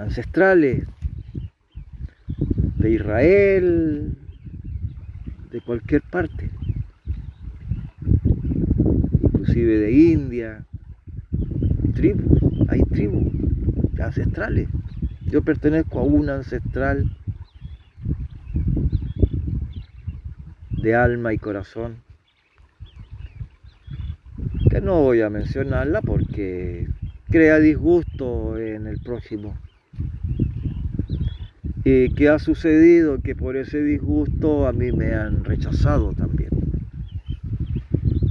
ancestrales 0.00 0.86
de 2.78 2.90
Israel, 2.90 4.16
de 5.50 5.60
cualquier 5.60 6.02
parte, 6.02 6.50
inclusive 9.22 9.78
de 9.78 9.92
India, 9.92 10.64
tribus, 11.94 12.40
hay 12.68 12.80
tribus 12.82 13.26
ancestrales 14.00 14.68
Yo 15.26 15.42
pertenezco 15.42 15.98
a 15.98 16.02
una 16.02 16.36
ancestral 16.36 17.10
de 20.70 20.94
alma 20.94 21.34
y 21.34 21.38
corazón, 21.38 21.96
que 24.70 24.80
no 24.80 25.02
voy 25.02 25.20
a 25.20 25.28
mencionarla 25.28 26.00
porque 26.00 26.88
crea 27.28 27.58
disgusto 27.58 28.56
en 28.56 28.86
el 28.86 28.98
próximo. 29.00 29.54
¿Y 31.92 32.08
qué 32.10 32.28
ha 32.28 32.38
sucedido? 32.38 33.20
Que 33.20 33.34
por 33.34 33.56
ese 33.56 33.82
disgusto 33.82 34.68
a 34.68 34.72
mí 34.72 34.92
me 34.92 35.12
han 35.12 35.44
rechazado 35.44 36.12
también. 36.12 36.50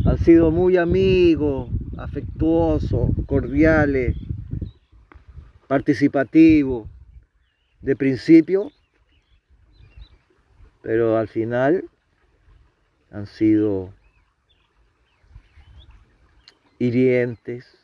Han 0.05 0.18
sido 0.18 0.49
muy 0.49 0.78
amigos, 0.78 1.70
afectuosos, 1.97 3.12
cordiales, 3.26 4.16
participativos, 5.68 6.88
de 7.82 7.97
principio, 7.97 8.72
pero 10.82 11.18
al 11.18 11.28
final 11.28 11.84
han 13.12 13.28
sido 13.28 13.93
hirientes, 16.80 17.78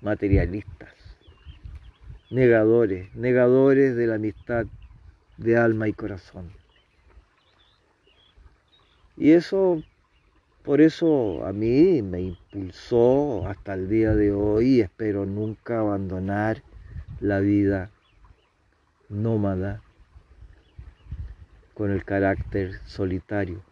materialistas, 0.00 0.97
negadores, 2.30 3.14
negadores 3.14 3.96
de 3.96 4.06
la 4.06 4.16
amistad 4.16 4.66
de 5.36 5.56
alma 5.56 5.88
y 5.88 5.92
corazón. 5.92 6.52
Y 9.16 9.32
eso, 9.32 9.82
por 10.62 10.80
eso 10.80 11.44
a 11.44 11.52
mí 11.52 12.02
me 12.02 12.20
impulsó 12.20 13.46
hasta 13.46 13.74
el 13.74 13.88
día 13.88 14.14
de 14.14 14.32
hoy 14.32 14.80
espero 14.80 15.26
nunca 15.26 15.80
abandonar 15.80 16.62
la 17.20 17.40
vida 17.40 17.90
nómada 19.08 19.82
con 21.74 21.90
el 21.90 22.04
carácter 22.04 22.80
solitario. 22.84 23.62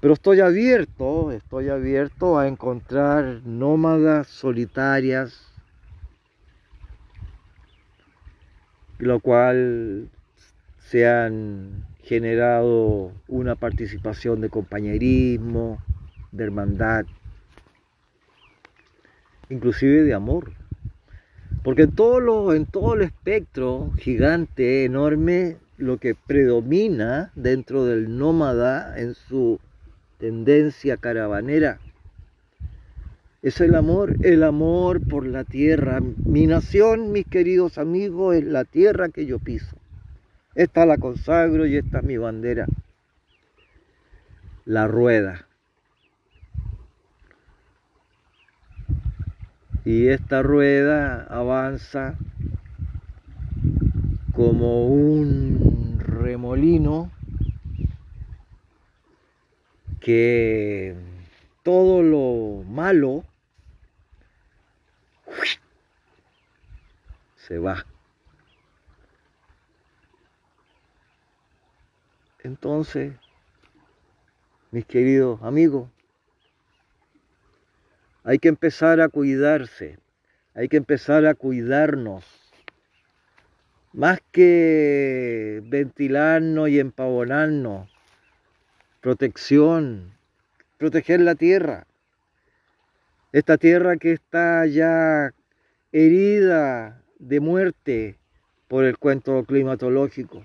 Pero 0.00 0.14
estoy 0.14 0.40
abierto, 0.40 1.30
estoy 1.30 1.68
abierto 1.68 2.38
a 2.38 2.48
encontrar 2.48 3.42
nómadas 3.44 4.28
solitarias, 4.28 5.49
lo 9.00 9.20
cual 9.20 10.08
se 10.78 11.08
han 11.08 11.86
generado 12.02 13.12
una 13.28 13.54
participación 13.54 14.40
de 14.40 14.50
compañerismo, 14.50 15.78
de 16.32 16.44
hermandad, 16.44 17.06
inclusive 19.48 20.02
de 20.02 20.14
amor. 20.14 20.52
Porque 21.62 21.82
en 21.82 21.92
todo, 21.92 22.20
lo, 22.20 22.54
en 22.54 22.66
todo 22.66 22.94
el 22.94 23.02
espectro 23.02 23.90
gigante, 23.98 24.84
enorme, 24.84 25.56
lo 25.76 25.98
que 25.98 26.14
predomina 26.14 27.32
dentro 27.34 27.84
del 27.84 28.16
nómada 28.18 28.98
en 28.98 29.14
su 29.14 29.60
tendencia 30.18 30.96
caravanera 30.98 31.78
es 33.42 33.60
el 33.60 33.74
amor, 33.74 34.16
el 34.22 34.42
amor 34.42 35.00
por 35.06 35.26
la 35.26 35.44
tierra. 35.44 36.00
Mi 36.00 36.46
nación, 36.46 37.10
mis 37.12 37.26
queridos 37.26 37.78
amigos, 37.78 38.36
es 38.36 38.44
la 38.44 38.64
tierra 38.64 39.08
que 39.08 39.24
yo 39.24 39.38
piso. 39.38 39.76
Esta 40.54 40.84
la 40.84 40.98
consagro 40.98 41.66
y 41.66 41.76
esta 41.76 41.98
es 41.98 42.04
mi 42.04 42.18
bandera. 42.18 42.66
La 44.66 44.86
rueda. 44.86 45.46
Y 49.86 50.08
esta 50.08 50.42
rueda 50.42 51.24
avanza 51.30 52.18
como 54.34 54.86
un 54.88 55.98
remolino 55.98 57.10
que 60.00 60.94
todo 61.62 62.02
lo 62.02 62.62
malo 62.68 63.24
se 67.36 67.58
va. 67.58 67.84
Entonces, 72.42 73.14
mis 74.70 74.86
queridos 74.86 75.42
amigos, 75.42 75.90
hay 78.22 78.38
que 78.38 78.48
empezar 78.48 79.00
a 79.00 79.08
cuidarse, 79.08 79.98
hay 80.54 80.68
que 80.68 80.76
empezar 80.76 81.26
a 81.26 81.34
cuidarnos. 81.34 82.24
Más 83.92 84.20
que 84.30 85.60
ventilarnos 85.64 86.68
y 86.68 86.78
empavonarnos, 86.78 87.90
protección, 89.00 90.14
proteger 90.78 91.20
la 91.20 91.34
tierra. 91.34 91.86
Esta 93.32 93.58
tierra 93.58 93.96
que 93.96 94.12
está 94.12 94.66
ya 94.66 95.32
herida 95.92 97.00
de 97.20 97.38
muerte 97.38 98.18
por 98.66 98.84
el 98.84 98.98
cuento 98.98 99.44
climatológico. 99.44 100.44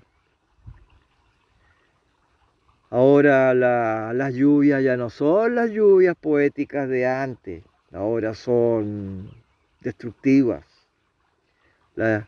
Ahora 2.90 3.52
las 3.54 4.34
lluvias 4.34 4.84
ya 4.84 4.96
no 4.96 5.10
son 5.10 5.56
las 5.56 5.70
lluvias 5.70 6.14
poéticas 6.14 6.88
de 6.88 7.06
antes, 7.06 7.64
ahora 7.92 8.34
son 8.34 9.32
destructivas. 9.80 10.64
Las 11.96 12.26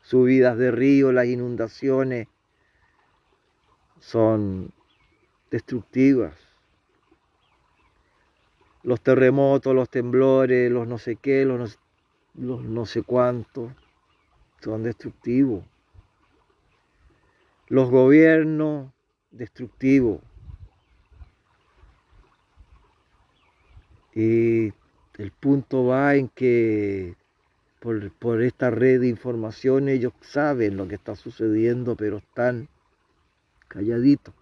subidas 0.00 0.56
de 0.56 0.70
río, 0.70 1.12
las 1.12 1.26
inundaciones 1.26 2.28
son 4.00 4.72
destructivas. 5.50 6.47
Los 8.88 9.02
terremotos, 9.02 9.74
los 9.74 9.90
temblores, 9.90 10.72
los 10.72 10.88
no 10.88 10.96
sé 10.96 11.16
qué, 11.16 11.44
los 11.44 11.78
los 12.32 12.64
no 12.64 12.86
sé 12.86 13.02
cuántos, 13.02 13.70
son 14.62 14.82
destructivos. 14.82 15.62
Los 17.66 17.90
gobiernos 17.90 18.90
destructivo. 19.30 20.22
Y 24.14 24.72
el 25.18 25.32
punto 25.38 25.84
va 25.84 26.14
en 26.14 26.28
que 26.28 27.14
por, 27.80 28.10
por, 28.12 28.40
esta 28.40 28.70
red 28.70 29.02
de 29.02 29.08
información 29.08 29.90
ellos 29.90 30.14
saben 30.22 30.78
lo 30.78 30.88
que 30.88 30.94
está 30.94 31.14
sucediendo, 31.14 31.94
pero 31.94 32.16
están 32.16 32.70
calladitos. 33.68 34.34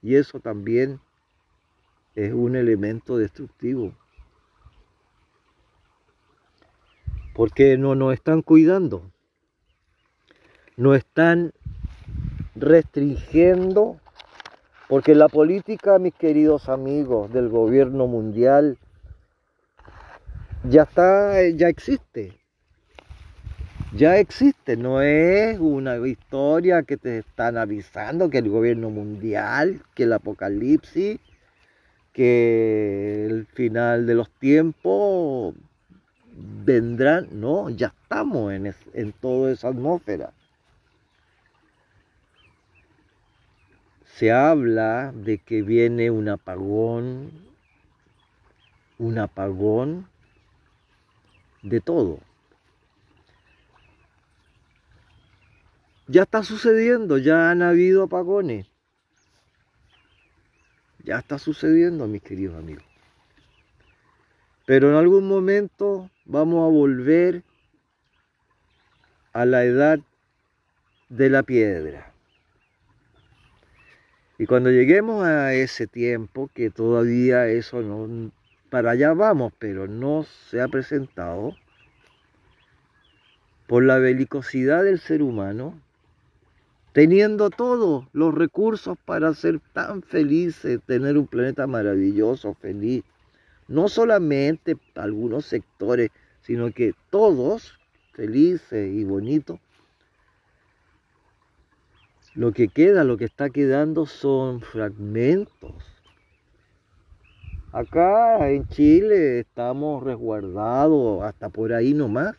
Y 0.00 0.14
eso 0.14 0.40
también 0.40 0.98
es 2.14 2.32
un 2.32 2.56
elemento 2.56 3.16
destructivo. 3.16 3.92
Porque 7.34 7.78
no 7.78 7.94
nos 7.94 8.14
están 8.14 8.42
cuidando. 8.42 9.10
No 10.76 10.94
están 10.94 11.52
restringiendo 12.54 13.98
porque 14.92 15.14
la 15.14 15.28
política, 15.28 15.98
mis 15.98 16.12
queridos 16.12 16.68
amigos 16.68 17.32
del 17.32 17.48
gobierno 17.48 18.06
mundial, 18.06 18.76
ya 20.64 20.82
está, 20.82 21.48
ya 21.48 21.68
existe. 21.68 22.38
Ya 23.94 24.18
existe, 24.18 24.76
no 24.76 25.00
es 25.00 25.58
una 25.58 25.96
historia 26.06 26.82
que 26.82 26.98
te 26.98 27.18
están 27.18 27.56
avisando 27.56 28.28
que 28.28 28.36
el 28.36 28.50
gobierno 28.50 28.90
mundial, 28.90 29.82
que 29.94 30.02
el 30.02 30.12
apocalipsis, 30.12 31.18
que 32.12 33.26
el 33.26 33.46
final 33.46 34.06
de 34.06 34.14
los 34.14 34.30
tiempos 34.30 35.54
vendrán. 36.36 37.28
No, 37.32 37.70
ya 37.70 37.94
estamos 38.02 38.52
en, 38.52 38.74
en 38.94 39.12
toda 39.12 39.52
esa 39.52 39.68
atmósfera. 39.68 40.32
se 44.22 44.30
habla 44.30 45.12
de 45.12 45.38
que 45.38 45.62
viene 45.62 46.10
un 46.10 46.28
apagón, 46.28 47.32
un 48.98 49.18
apagón 49.18 50.06
de 51.62 51.80
todo. 51.80 52.20
Ya 56.06 56.22
está 56.22 56.42
sucediendo, 56.42 57.16
ya 57.18 57.50
han 57.50 57.62
habido 57.62 58.04
apagones. 58.04 58.71
Ya 61.04 61.18
está 61.18 61.38
sucediendo, 61.38 62.06
mis 62.06 62.22
queridos 62.22 62.56
amigos. 62.58 62.84
Pero 64.66 64.90
en 64.90 64.96
algún 64.96 65.26
momento 65.26 66.10
vamos 66.24 66.64
a 66.64 66.72
volver 66.72 67.42
a 69.32 69.44
la 69.44 69.64
edad 69.64 69.98
de 71.08 71.30
la 71.30 71.42
piedra. 71.42 72.12
Y 74.38 74.46
cuando 74.46 74.70
lleguemos 74.70 75.24
a 75.24 75.54
ese 75.54 75.86
tiempo, 75.86 76.50
que 76.54 76.70
todavía 76.70 77.48
eso 77.48 77.82
no, 77.82 78.30
para 78.70 78.92
allá 78.92 79.12
vamos, 79.12 79.52
pero 79.58 79.86
no 79.86 80.24
se 80.24 80.60
ha 80.60 80.68
presentado, 80.68 81.54
por 83.66 83.84
la 83.84 83.98
belicosidad 83.98 84.84
del 84.84 84.98
ser 84.98 85.22
humano, 85.22 85.80
teniendo 86.92 87.50
todos 87.50 88.06
los 88.12 88.34
recursos 88.34 88.98
para 89.04 89.34
ser 89.34 89.60
tan 89.72 90.02
felices, 90.02 90.80
tener 90.86 91.16
un 91.16 91.26
planeta 91.26 91.66
maravilloso, 91.66 92.54
feliz. 92.54 93.02
No 93.68 93.88
solamente 93.88 94.76
algunos 94.94 95.46
sectores, 95.46 96.10
sino 96.42 96.70
que 96.72 96.94
todos 97.10 97.78
felices 98.12 98.92
y 98.92 99.04
bonitos. 99.04 99.58
Lo 102.34 102.52
que 102.52 102.68
queda, 102.68 103.04
lo 103.04 103.16
que 103.16 103.26
está 103.26 103.50
quedando 103.50 104.06
son 104.06 104.60
fragmentos. 104.60 105.74
Acá 107.72 108.50
en 108.50 108.66
Chile 108.68 109.40
estamos 109.40 110.02
resguardados 110.02 111.22
hasta 111.22 111.48
por 111.48 111.72
ahí 111.72 111.94
nomás. 111.94 112.36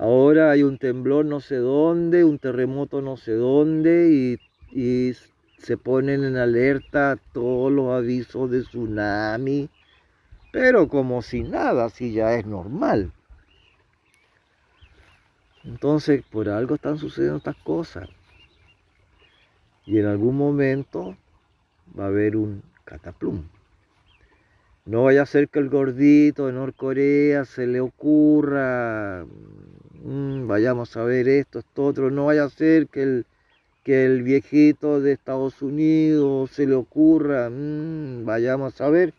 Ahora 0.00 0.52
hay 0.52 0.62
un 0.62 0.78
temblor 0.78 1.24
no 1.24 1.40
sé 1.40 1.56
dónde, 1.56 2.22
un 2.22 2.38
terremoto 2.38 3.02
no 3.02 3.16
sé 3.16 3.32
dónde 3.32 4.38
y, 4.70 5.12
se 5.58 5.76
ponen 5.76 6.22
en 6.22 6.36
alerta 6.36 7.18
todos 7.32 7.72
los 7.72 7.90
avisos 7.90 8.48
de 8.48 8.62
tsunami, 8.62 9.68
pero 10.52 10.86
como 10.86 11.20
si 11.20 11.42
nada, 11.42 11.88
si 11.88 12.12
ya 12.12 12.34
es 12.34 12.46
normal. 12.46 13.10
Entonces, 15.64 16.22
por 16.30 16.48
algo 16.48 16.76
están 16.76 16.98
sucediendo 16.98 17.38
estas 17.38 17.56
cosas. 17.56 18.08
Y 19.84 19.98
en 19.98 20.06
algún 20.06 20.36
momento 20.36 21.16
va 21.98 22.04
a 22.04 22.06
haber 22.06 22.36
un 22.36 22.62
cataplum. 22.84 23.48
No 24.86 25.02
vaya 25.02 25.22
a 25.22 25.26
ser 25.26 25.48
que 25.48 25.58
el 25.58 25.68
gordito 25.68 26.46
de 26.46 26.52
Norcorea 26.52 27.44
se 27.44 27.66
le 27.66 27.80
ocurra 27.80 29.26
Mm, 30.04 30.46
vayamos 30.46 30.96
a 30.96 31.02
ver 31.04 31.28
esto, 31.28 31.58
esto 31.58 31.84
otro, 31.86 32.10
no 32.10 32.26
vaya 32.26 32.44
a 32.44 32.50
ser 32.50 32.86
que 32.88 33.02
el, 33.02 33.26
que 33.84 34.04
el 34.04 34.22
viejito 34.22 35.00
de 35.00 35.12
Estados 35.12 35.60
Unidos 35.62 36.52
se 36.52 36.66
le 36.66 36.74
ocurra, 36.74 37.50
mm, 37.50 38.24
vayamos 38.24 38.80
a 38.80 38.90
ver, 38.90 39.12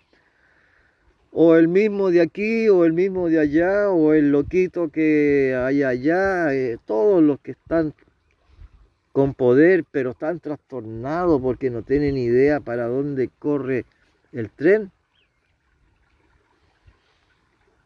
o 1.31 1.55
el 1.55 1.67
mismo 1.67 2.11
de 2.11 2.21
aquí, 2.21 2.69
o 2.69 2.85
el 2.85 2.93
mismo 2.93 3.27
de 3.29 3.39
allá, 3.39 3.89
o 3.89 4.13
el 4.13 4.31
loquito 4.31 4.89
que 4.89 5.55
hay 5.57 5.83
allá, 5.83 6.53
eh, 6.53 6.77
todos 6.85 7.21
los 7.21 7.39
que 7.39 7.51
están 7.51 7.93
con 9.11 9.33
poder, 9.33 9.83
pero 9.91 10.11
están 10.11 10.39
trastornados 10.39 11.41
porque 11.41 11.69
no 11.69 11.83
tienen 11.83 12.17
idea 12.17 12.61
para 12.61 12.87
dónde 12.87 13.29
corre 13.39 13.85
el 14.31 14.49
tren, 14.49 14.91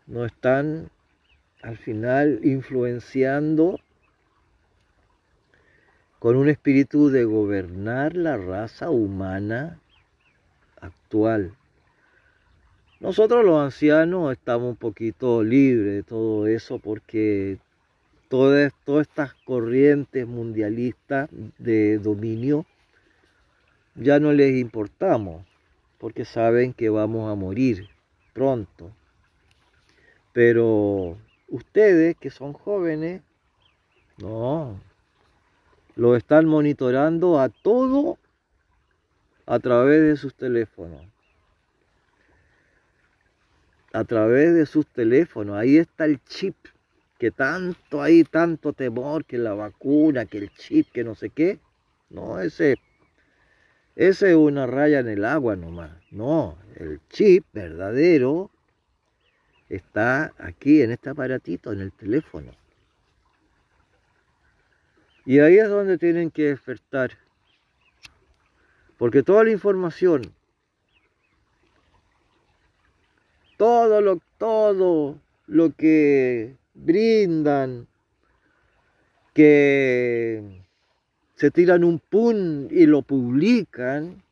no 0.06 0.26
están 0.26 0.90
al 1.64 1.78
final 1.78 2.42
influenciando 2.44 3.80
con 6.20 6.36
un 6.36 6.50
espíritu 6.50 7.10
de 7.10 7.24
gobernar 7.24 8.16
la 8.16 8.38
raza 8.38 8.90
humana 8.90 9.80
actual. 10.80 11.56
Nosotros 13.00 13.46
los 13.46 13.60
ancianos 13.60 14.34
estamos 14.34 14.72
un 14.72 14.76
poquito 14.76 15.44
libres 15.44 15.94
de 15.94 16.04
todo 16.04 16.48
eso 16.48 16.80
porque 16.80 17.60
todas, 18.28 18.74
todas 18.84 19.08
estas 19.08 19.34
corrientes 19.34 20.28
mundialistas 20.28 21.30
de 21.58 21.98
dominio 21.98 22.66
ya 23.96 24.20
no 24.20 24.34
les 24.34 24.56
importamos 24.56 25.46
porque 25.98 26.26
saben 26.26 26.74
que 26.74 26.90
vamos 26.90 27.32
a 27.32 27.36
morir 27.36 27.88
pronto. 28.34 28.92
Pero 30.34 31.18
ustedes 31.54 32.18
que 32.18 32.32
son 32.32 32.52
jóvenes, 32.54 33.22
no, 34.18 34.80
lo 35.96 36.16
están 36.16 36.48
monitorando 36.48 37.40
a 37.40 37.50
todo 37.50 38.18
a 39.46 39.60
través 39.60 40.02
de 40.02 40.18
sus 40.18 40.34
teléfonos. 40.34 41.02
A 43.94 44.04
través 44.04 44.56
de 44.56 44.66
sus 44.66 44.88
teléfonos. 44.88 45.56
Ahí 45.56 45.78
está 45.78 46.06
el 46.06 46.24
chip. 46.24 46.56
Que 47.20 47.30
tanto 47.30 48.02
hay, 48.02 48.24
tanto 48.24 48.74
temor, 48.74 49.24
que 49.24 49.38
la 49.38 49.54
vacuna, 49.54 50.26
que 50.26 50.40
el 50.40 50.54
chip, 50.56 50.92
que 50.92 51.04
no 51.04 51.14
sé 51.14 51.30
qué. 51.30 51.60
No, 52.10 52.40
ese, 52.40 52.78
ese 53.96 54.32
es 54.32 54.36
una 54.36 54.66
raya 54.66 55.00
en 55.00 55.08
el 55.08 55.24
agua 55.24 55.56
nomás. 55.56 55.92
No, 56.10 56.58
el 56.76 57.00
chip 57.10 57.46
verdadero 57.54 58.50
está 59.76 60.34
aquí 60.38 60.82
en 60.82 60.92
este 60.92 61.10
aparatito, 61.10 61.72
en 61.72 61.82
el 61.82 61.92
teléfono. 61.92 62.52
Y 65.26 65.40
ahí 65.40 65.58
es 65.58 65.70
donde 65.70 65.98
tienen 65.98 66.32
que 66.32 66.50
despertar. 66.50 67.12
Porque 68.98 69.24
toda 69.24 69.44
la 69.44 69.52
información, 69.52 70.34
todo 73.58 74.02
lo, 74.02 74.20
todo 74.38 75.20
lo 75.48 75.72
que 75.72 76.56
brindan, 76.74 77.88
que 79.34 80.64
se 81.36 81.52
tiran 81.52 81.84
un 81.84 82.00
pun 82.00 82.68
y 82.70 82.86
lo 82.86 83.02
publican, 83.02 84.24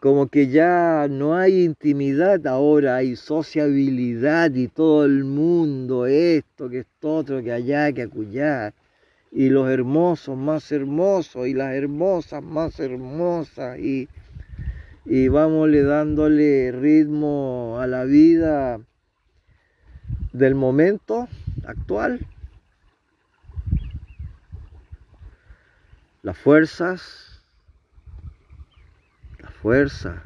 como 0.00 0.28
que 0.28 0.48
ya 0.48 1.08
no 1.10 1.36
hay 1.36 1.64
intimidad 1.64 2.46
ahora, 2.46 2.96
hay 2.96 3.16
sociabilidad 3.16 4.54
y 4.54 4.68
todo 4.68 5.04
el 5.04 5.24
mundo, 5.24 6.06
esto, 6.06 6.68
que 6.68 6.80
esto, 6.80 7.16
otro, 7.16 7.42
que 7.42 7.52
allá, 7.52 7.92
que 7.92 8.02
acullá, 8.02 8.72
y 9.32 9.48
los 9.48 9.68
hermosos 9.68 10.36
más 10.38 10.70
hermosos 10.70 11.48
y 11.48 11.54
las 11.54 11.74
hermosas 11.74 12.42
más 12.42 12.78
hermosas, 12.78 13.78
y, 13.80 14.08
y 15.04 15.28
vámosle 15.28 15.82
dándole 15.82 16.70
ritmo 16.70 17.78
a 17.80 17.88
la 17.88 18.04
vida 18.04 18.78
del 20.32 20.54
momento 20.54 21.26
actual. 21.66 22.20
Las 26.22 26.38
fuerzas 26.38 27.37
fuerza 29.62 30.24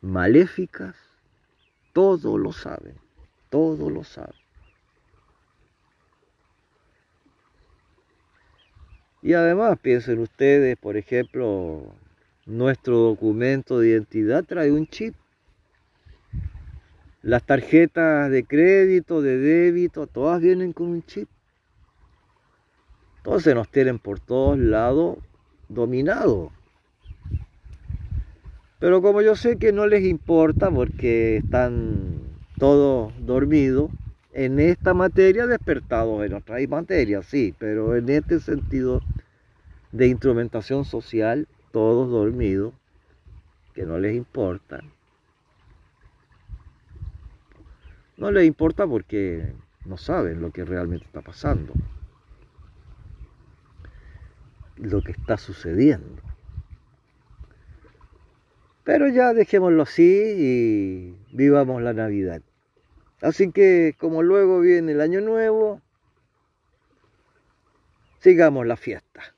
maléficas, 0.00 0.96
todo 1.92 2.36
lo 2.36 2.52
saben, 2.52 2.96
todo 3.48 3.88
lo 3.88 4.04
saben. 4.04 4.34
Y 9.22 9.34
además 9.34 9.78
piensen 9.80 10.18
ustedes, 10.18 10.76
por 10.76 10.96
ejemplo, 10.96 11.94
nuestro 12.44 12.98
documento 12.98 13.78
de 13.78 13.90
identidad 13.90 14.44
trae 14.44 14.72
un 14.72 14.88
chip. 14.88 15.14
Las 17.22 17.44
tarjetas 17.46 18.28
de 18.32 18.42
crédito, 18.42 19.22
de 19.22 19.38
débito, 19.38 20.08
todas 20.08 20.40
vienen 20.40 20.72
con 20.72 20.88
un 20.88 21.04
chip. 21.04 21.28
Entonces 23.18 23.54
nos 23.54 23.68
tienen 23.68 24.00
por 24.00 24.18
todos 24.18 24.58
lados 24.58 25.18
dominados. 25.68 26.50
Pero 28.82 29.00
como 29.00 29.22
yo 29.22 29.36
sé 29.36 29.58
que 29.58 29.72
no 29.72 29.86
les 29.86 30.02
importa 30.02 30.68
porque 30.68 31.36
están 31.36 32.18
todos 32.58 33.12
dormidos, 33.24 33.92
en 34.32 34.58
esta 34.58 34.92
materia 34.92 35.46
despertados 35.46 36.26
en 36.26 36.34
otras 36.34 36.68
materias, 36.68 37.24
sí, 37.26 37.54
pero 37.56 37.94
en 37.94 38.08
este 38.08 38.40
sentido 38.40 39.00
de 39.92 40.08
instrumentación 40.08 40.84
social, 40.84 41.46
todos 41.70 42.10
dormidos, 42.10 42.74
que 43.72 43.86
no 43.86 44.00
les 44.00 44.16
importa. 44.16 44.80
No 48.16 48.32
les 48.32 48.48
importa 48.48 48.84
porque 48.84 49.54
no 49.84 49.96
saben 49.96 50.42
lo 50.42 50.50
que 50.50 50.64
realmente 50.64 51.06
está 51.06 51.20
pasando, 51.20 51.72
lo 54.76 55.02
que 55.02 55.12
está 55.12 55.36
sucediendo. 55.36 56.31
Pero 58.84 59.08
ya 59.08 59.32
dejémoslo 59.32 59.82
así 59.82 60.02
y 60.02 61.16
vivamos 61.32 61.82
la 61.82 61.92
Navidad. 61.92 62.42
Así 63.20 63.52
que 63.52 63.94
como 63.98 64.22
luego 64.22 64.60
viene 64.60 64.92
el 64.92 65.00
año 65.00 65.20
nuevo, 65.20 65.80
sigamos 68.18 68.66
la 68.66 68.76
fiesta. 68.76 69.34